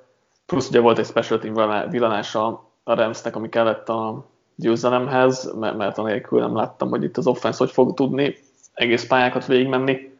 [0.46, 2.46] Plusz ugye volt egy special team villanása
[2.84, 7.70] a Ramsnek, ami kellett a győzelemhez, mert, anélkül nem láttam, hogy itt az offense hogy
[7.70, 8.36] fog tudni
[8.74, 10.18] egész pályákat végigmenni.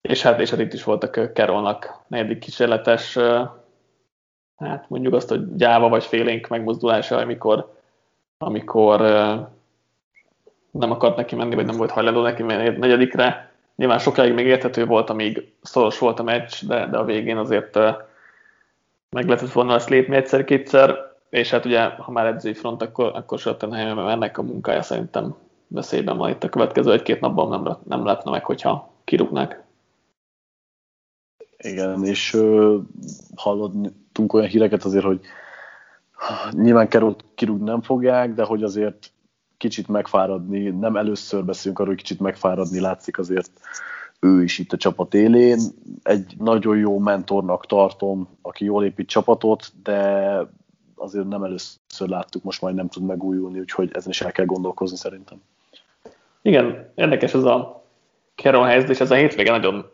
[0.00, 3.18] És hát, és hát itt is voltak Carrollnak negyedik kísérletes,
[4.56, 7.72] hát mondjuk azt, hogy gyáva vagy félénk megmozdulása, amikor,
[8.38, 9.00] amikor
[10.70, 13.49] nem akart neki menni, vagy nem volt hajlandó neki menni negyedikre,
[13.80, 17.74] Nyilván sokáig még érthető volt, amíg szoros volt a meccs, de, de a végén azért
[19.10, 20.96] meg lehetett volna ezt lépni egyszer-kétszer,
[21.30, 25.34] és hát ugye, ha már edzői front, akkor, akkor Schottenheim ennek a munkája szerintem
[25.66, 29.62] veszélyben van itt a következő egy-két napban nem, nem lehetne meg, hogyha kirúgnák.
[31.58, 32.82] Igen, és uh,
[33.34, 35.20] hallottunk olyan híreket azért, hogy
[36.50, 39.12] nyilván Került kirúgni nem fogják, de hogy azért
[39.60, 43.50] kicsit megfáradni, nem először beszélünk arról, hogy kicsit megfáradni látszik azért
[44.20, 45.58] ő is itt a csapat élén.
[46.02, 50.00] Egy nagyon jó mentornak tartom, aki jól épít csapatot, de
[50.94, 54.96] azért nem először láttuk, most majd nem tud megújulni, úgyhogy ezen is el kell gondolkozni
[54.96, 55.42] szerintem.
[56.42, 57.84] Igen, érdekes ez a
[58.34, 59.90] Carroll helyzet, és ez a hétvége nagyon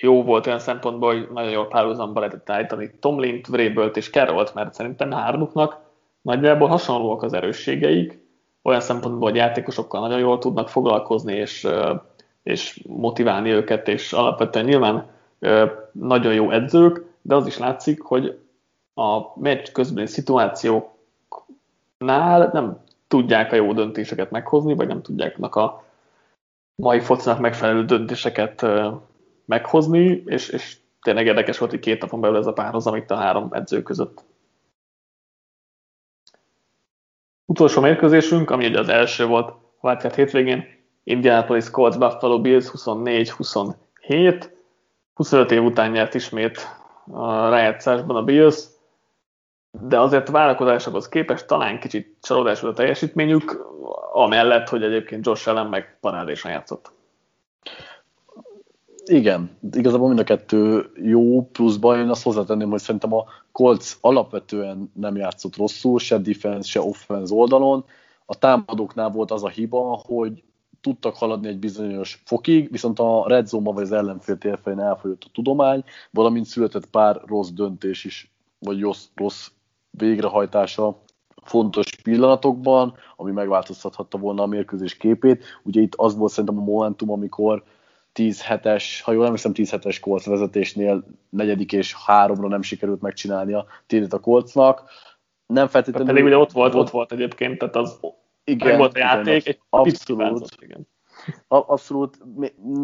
[0.00, 4.74] jó volt olyan szempontból, hogy nagyon jól párhuzamba lehetett állítani Tomlint, Vrabelt és Carrollt, mert
[4.74, 5.76] szerintem hármuknak
[6.22, 8.26] nagyjából hasonlóak az erősségeik,
[8.68, 11.68] olyan szempontból, hogy játékosokkal nagyon jól tudnak foglalkozni, és,
[12.42, 15.10] és motiválni őket, és alapvetően nyilván
[15.92, 18.38] nagyon jó edzők, de az is látszik, hogy
[18.94, 25.84] a meccs közbeni szituációknál nem tudják a jó döntéseket meghozni, vagy nem tudják a
[26.74, 28.66] mai focinak megfelelő döntéseket
[29.44, 33.16] meghozni, és, és tényleg érdekes volt, hogy két napon belül ez a párhozam itt a
[33.16, 34.24] három edző között.
[37.50, 40.64] Utolsó mérkőzésünk, ami ugye az első volt Wildcard hétvégén,
[41.04, 44.50] Indianapolis Colts Buffalo Bills 24-27.
[45.14, 46.76] 25 év után nyert ismét
[47.10, 48.64] a rájátszásban a Bills,
[49.70, 53.66] de azért várakozásokhoz képest talán kicsit csalódás volt a teljesítményük,
[54.12, 56.92] amellett, hogy egyébként Josh Allen meg parádésan játszott.
[59.08, 64.90] Igen, igazából mind a kettő jó, pluszban én azt hozzátenném, hogy szerintem a Colts alapvetően
[64.94, 67.84] nem játszott rosszul, se defense, se offense oldalon.
[68.26, 70.42] A támadóknál volt az a hiba, hogy
[70.80, 75.30] tudtak haladni egy bizonyos fokig, viszont a red zone vagy az ellenfél térfelén elfolyott a
[75.32, 79.48] tudomány, valamint született pár rossz döntés is, vagy rossz, rossz
[79.90, 81.02] végrehajtása
[81.42, 85.44] fontos pillanatokban, ami megváltoztathatta volna a mérkőzés képét.
[85.62, 87.62] Ugye itt az volt szerintem a momentum, amikor
[88.18, 93.52] 10 hetes, ha jól emlékszem, 10 hetes Colts vezetésnél negyedik és háromra nem sikerült megcsinálni
[93.52, 94.90] a tédét a Coltsnak.
[95.46, 96.08] Nem feltétlenül...
[96.08, 98.00] Pedig ugye ott volt, ott volt egyébként, tehát az
[98.44, 100.88] igen, meg volt a játék, igen, egy abszolút, igen.
[101.48, 102.18] Abszolút.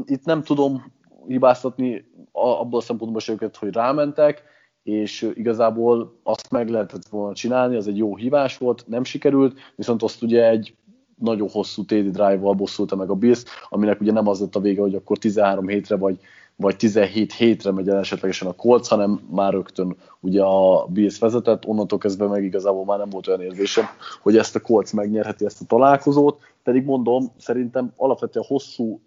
[0.05, 0.93] Itt nem tudom
[1.27, 4.43] hibáztatni abból a szempontból se őket, hogy rámentek,
[4.83, 10.03] és igazából azt meg lehetett volna csinálni, az egy jó hívás volt, nem sikerült, viszont
[10.03, 10.77] azt ugye egy
[11.19, 14.81] nagyon hosszú TD drive-val bosszulta meg a Bills, aminek ugye nem az lett a vége,
[14.81, 16.19] hogy akkor 13 hétre vagy,
[16.57, 21.67] vagy 17 hétre megy el esetlegesen a Colts, hanem már rögtön ugye a Bills vezetett,
[21.67, 23.85] onnantól kezdve meg igazából már nem volt olyan érzésem,
[24.23, 29.01] hogy ezt a Colts megnyerheti ezt a találkozót, pedig mondom, szerintem alapvetően hosszú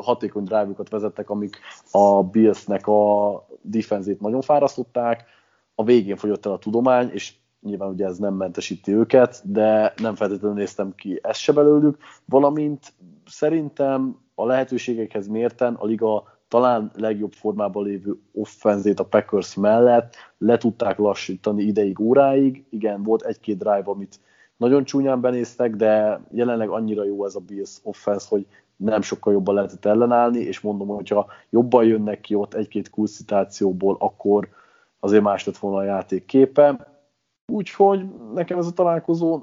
[0.00, 1.58] hatékony drive-okat vezettek, amik
[1.90, 5.24] a Billsnek a defenzét nagyon fárasztották,
[5.74, 7.34] a végén fogyott el a tudomány, és
[7.66, 12.92] nyilván ugye ez nem mentesíti őket, de nem feltétlenül néztem ki ezt se belőlük, valamint
[13.26, 20.56] szerintem a lehetőségekhez mérten a liga talán legjobb formában lévő offenzét a Packers mellett le
[20.58, 22.64] tudták lassítani ideig, óráig.
[22.70, 24.20] Igen, volt egy-két drive, amit
[24.56, 28.46] nagyon csúnyán benéztek, de jelenleg annyira jó ez a Bills offense, hogy
[28.76, 34.48] nem sokkal jobban lehetett ellenállni, és mondom, hogyha jobban jönnek ki ott egy-két kulcitációból, akkor
[35.00, 36.95] azért más lett volna a játék képe.
[37.52, 39.42] Úgyhogy nekem ez a találkozó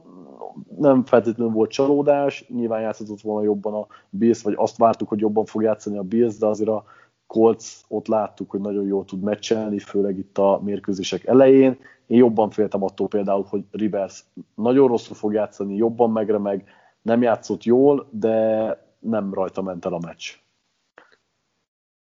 [0.78, 5.46] nem feltétlenül volt csalódás, nyilván játszhatott volna jobban a Bills, vagy azt vártuk, hogy jobban
[5.46, 6.84] fog játszani a Bills, de azért a
[7.28, 11.78] Colts ott láttuk, hogy nagyon jól tud meccselni, főleg itt a mérkőzések elején.
[12.08, 14.24] Én jobban féltem attól például, hogy Rivers
[14.56, 16.64] nagyon rosszul fog játszani, jobban megremeg,
[17.02, 18.68] nem játszott jól, de
[19.00, 20.32] nem rajta ment el a meccs.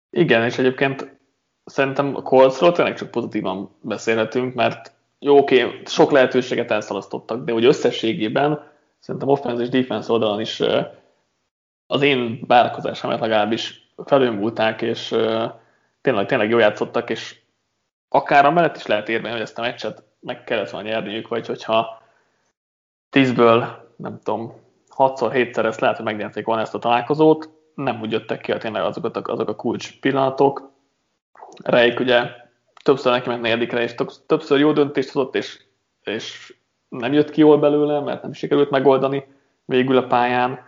[0.09, 1.19] Igen, és egyébként
[1.65, 4.94] szerintem a Coltsról tényleg csak pozitívan beszélhetünk, mert
[5.25, 10.61] jó, oké, sok lehetőséget elszalasztottak, de úgy összességében szerintem offense és defense oldalon is
[11.87, 15.07] az én várakozásomat legalábbis felülmúlták, és
[16.01, 17.39] tényleg, tényleg jól játszottak, és
[18.09, 21.47] akár a mellett is lehet érni, hogy ezt a meccset meg kellett volna nyerniük, vagy
[21.47, 22.01] hogyha
[23.09, 24.53] tízből, nem tudom,
[24.89, 28.57] hatszor, hétszer ezt lehet, hogy megnyerték volna ezt a találkozót, nem úgy jöttek ki a
[28.57, 30.71] tényleg azokat a, azok a kulcs pillanatok.
[31.63, 32.43] Rejk ugye
[32.85, 35.61] többször neki ment negyedikre, és többször jó döntést hozott, és,
[36.03, 36.55] és
[36.89, 39.25] nem jött ki jól belőle, mert nem sikerült megoldani
[39.65, 40.59] végül a pályán,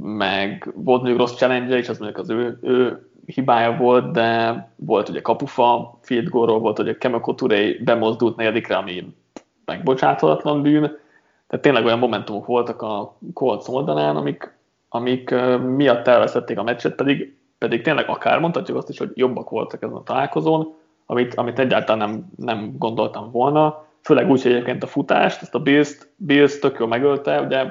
[0.00, 5.08] meg volt mondjuk rossz challenge és az mondjuk az ő, ő hibája volt, de volt
[5.08, 7.34] ugye kapufa, field goal volt, hogy a Kemeko
[7.84, 9.14] bemozdult negyedikre, ami
[9.64, 10.98] megbocsáthatatlan bűn,
[11.46, 14.54] tehát tényleg olyan momentumok voltak a Colts oldalán, amik,
[14.88, 15.34] amik
[15.76, 19.96] miatt elveszették a meccset, pedig, pedig tényleg akár mondhatjuk azt is, hogy jobbak voltak ezen
[19.96, 20.78] a találkozón,
[21.10, 25.58] amit, amit egyáltalán nem, nem gondoltam volna, főleg úgy, hogy egyébként a futást, ezt a
[25.58, 27.64] Bills, Bills tök jól megölte, ugye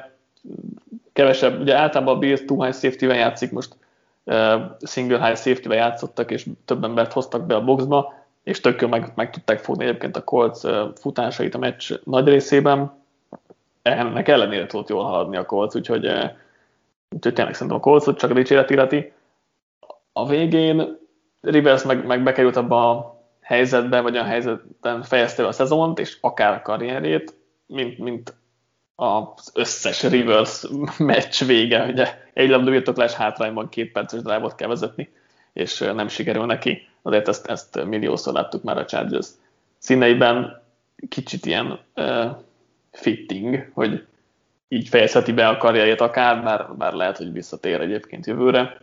[1.13, 3.75] kevesebb, ugye általában a Bills two high safety-vel játszik, most
[4.23, 8.13] uh, single high safety-vel játszottak, és több embert hoztak be a boxba,
[8.43, 12.27] és tök jól meg, meg tudták fogni egyébként a Colts uh, futásait a meccs nagy
[12.27, 12.91] részében,
[13.81, 16.29] ennek ellenére tudott jól haladni a Colts, úgyhogy, uh,
[17.15, 19.11] úgyhogy tényleg szerintem a Colts csak a dicséret illeti.
[20.13, 20.97] A végén
[21.41, 23.18] Rivers meg, meg bekerült abba a
[23.49, 27.33] helyzetben, vagy olyan helyzetben fejezte a szezont, és akár a karrierjét,
[27.65, 28.33] mint, mint
[28.95, 30.65] az összes Rivers
[30.97, 35.09] meccs vége, ugye egy labdabirtoklás hátrányban két perces drive kell vezetni,
[35.53, 36.87] és nem sikerül neki.
[37.01, 39.27] Azért ezt, ezt milliószor láttuk már a Chargers
[39.77, 40.61] színeiben.
[41.09, 42.25] Kicsit ilyen uh,
[42.91, 44.05] fitting, hogy
[44.67, 48.77] így fejezheti be a karrierjét akár, bár, bár lehet, hogy visszatér egyébként jövőre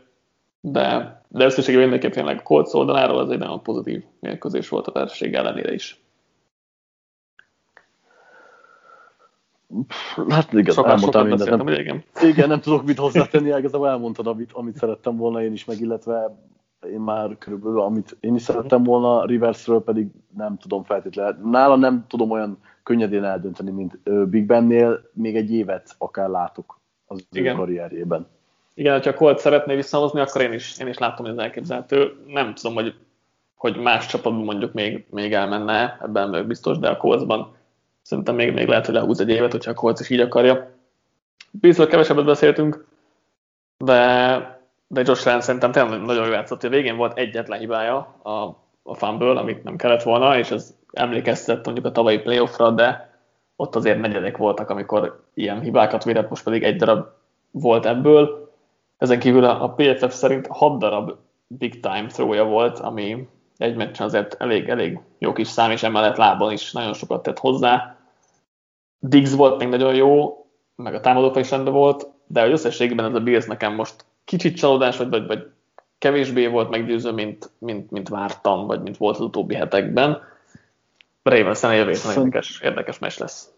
[0.71, 5.35] de, de összességében mindenképp tényleg Colts oldaláról az egy nagyon pozitív mérkőzés volt a verseny
[5.35, 6.05] ellenére is.
[10.29, 11.65] Hát igen, sokat, elmondtam mindent.
[11.65, 12.05] Nem, igen.
[12.23, 16.37] igen, nem tudok mit hozzátenni, igazából elmondtad, amit, amit szerettem volna én is meg, illetve
[16.93, 21.51] én már körülbelül, amit én is szerettem volna, Riversről pedig nem tudom feltétlenül.
[21.51, 23.99] Nála nem tudom olyan könnyedén eldönteni, mint
[24.29, 27.55] Big Bennél, még egy évet akár látok az Igen.
[27.55, 28.27] ő karrierjében.
[28.79, 32.17] Igen, ha Colt szeretné visszahozni, akkor én is, én is látom, hogy ez elképzelhető.
[32.27, 32.95] Nem tudom, hogy,
[33.55, 37.57] hogy más csapatban mondjuk még, még elmenne, ebben vagyok biztos, de a Coltsban
[38.03, 40.71] szerintem még, még lehet, hogy lehúz egy évet, hogyha a Colts is így akarja.
[41.51, 42.87] Biztos kevesebbet beszéltünk,
[43.79, 46.65] de, de Josh Allen szerintem tényleg nagyon jó játszott.
[46.65, 48.31] A végén volt egyetlen hibája a,
[48.83, 53.19] a fumble, amit nem kellett volna, és ez emlékeztet mondjuk a tavalyi playoffra, de
[53.57, 57.07] ott azért negyedek voltak, amikor ilyen hibákat védett, most pedig egy darab
[57.51, 58.46] volt ebből.
[58.99, 61.13] Ezen kívül a PFF szerint 6 darab
[61.47, 66.17] big time throwja volt, ami egy meccsen azért elég, elég jó kis szám, és emellett
[66.17, 67.97] lábon is nagyon sokat tett hozzá.
[68.99, 73.15] Diggs volt még nagyon jó, meg a támadófa is rendben volt, de hogy összességében ez
[73.15, 75.47] a Bills nekem most kicsit csalódás, vagy, vagy, vagy
[75.99, 80.23] kevésbé volt meggyőző, mint, mint, mint vártam, vagy mint volt az utóbbi hetekben.
[81.23, 83.56] Ravens a jövő érdekes, érdekes mes lesz.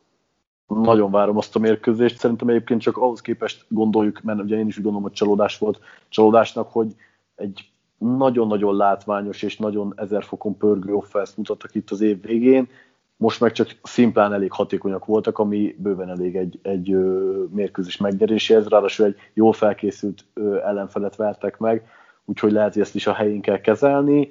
[0.68, 2.18] Nagyon várom azt a mérkőzést.
[2.18, 5.80] Szerintem egyébként csak ahhoz képest gondoljuk, mert ugye én is úgy gondolom, hogy csalódás volt
[6.08, 6.94] csalódásnak, hogy
[7.36, 12.68] egy nagyon-nagyon látványos és nagyon ezer fokon pörgő offense mutattak itt az év végén,
[13.18, 18.68] most meg csak szimplán elég hatékonyak voltak, ami bőven elég egy, egy ö, mérkőzés megnyeréséhez,
[18.68, 21.86] ráadásul egy jól felkészült ö, ellenfelet vertek meg,
[22.24, 24.28] úgyhogy lehet, hogy ezt is a helyén kell kezelni.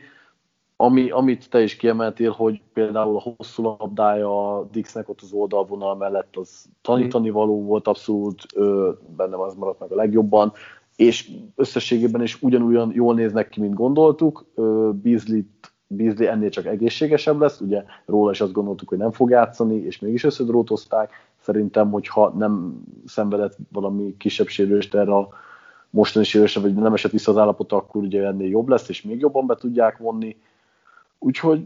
[0.80, 5.96] Ami, amit te is kiemeltél, hogy például a hosszú labdája a Dixnek ott az oldalvonal
[5.96, 10.54] mellett az tanítani való volt abszolút, ö, bennem az maradt meg a legjobban,
[10.96, 14.46] és összességében is ugyanúgyan jól néznek ki, mint gondoltuk.
[14.92, 15.42] Beasley
[15.88, 20.00] Beasley ennél csak egészségesebb lesz, ugye róla is azt gondoltuk, hogy nem fog játszani, és
[20.00, 21.12] mégis összedrótozták.
[21.40, 25.30] Szerintem, hogyha nem szenvedett valami kisebb sérülést erre a
[25.90, 29.20] mostani sérülésre, vagy nem esett vissza az állapota, akkor ugye ennél jobb lesz, és még
[29.20, 30.38] jobban be tudják vonni.
[31.20, 31.66] Úgyhogy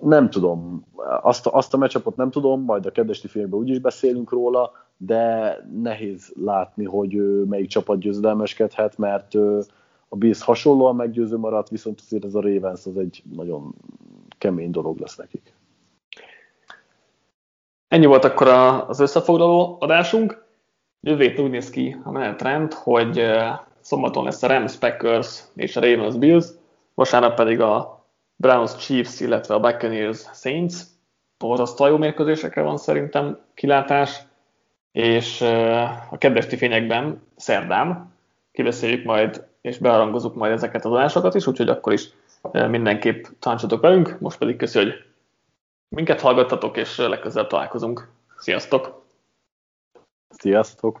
[0.00, 0.86] nem tudom,
[1.22, 5.56] azt a, azt a meccsapot nem tudom, majd a kedvesti filmben úgyis beszélünk róla, de
[5.82, 9.34] nehéz látni, hogy melyik csapat győzedelmeskedhet, mert
[10.08, 13.74] a Bills hasonlóan meggyőző maradt, viszont azért ez a Ravens az egy nagyon
[14.38, 15.54] kemény dolog lesz nekik.
[17.88, 18.48] Ennyi volt akkor
[18.88, 20.44] az összefoglaló adásunk.
[21.00, 23.22] Jövő úgy néz ki a menetrend, hogy
[23.80, 26.46] szombaton lesz a Rams, Packers és a Ravens Bills,
[26.94, 28.04] vasárnap pedig a
[28.36, 30.74] Browns Chiefs, illetve a Buccaneers Saints.
[31.38, 34.22] Borzasztó jó mérkőzésekre van szerintem kilátás,
[34.92, 35.40] és
[36.10, 38.12] a kedvesti fényekben szerdán
[38.52, 42.08] kibeszéljük majd és bearangozunk majd ezeket az adásokat is, úgyhogy akkor is
[42.50, 44.20] mindenképp tanácsatok velünk.
[44.20, 44.92] Most pedig köszi, hogy
[45.88, 48.08] minket hallgattatok, és legközelebb találkozunk.
[48.36, 49.02] Sziasztok!
[50.28, 51.00] Sziasztok!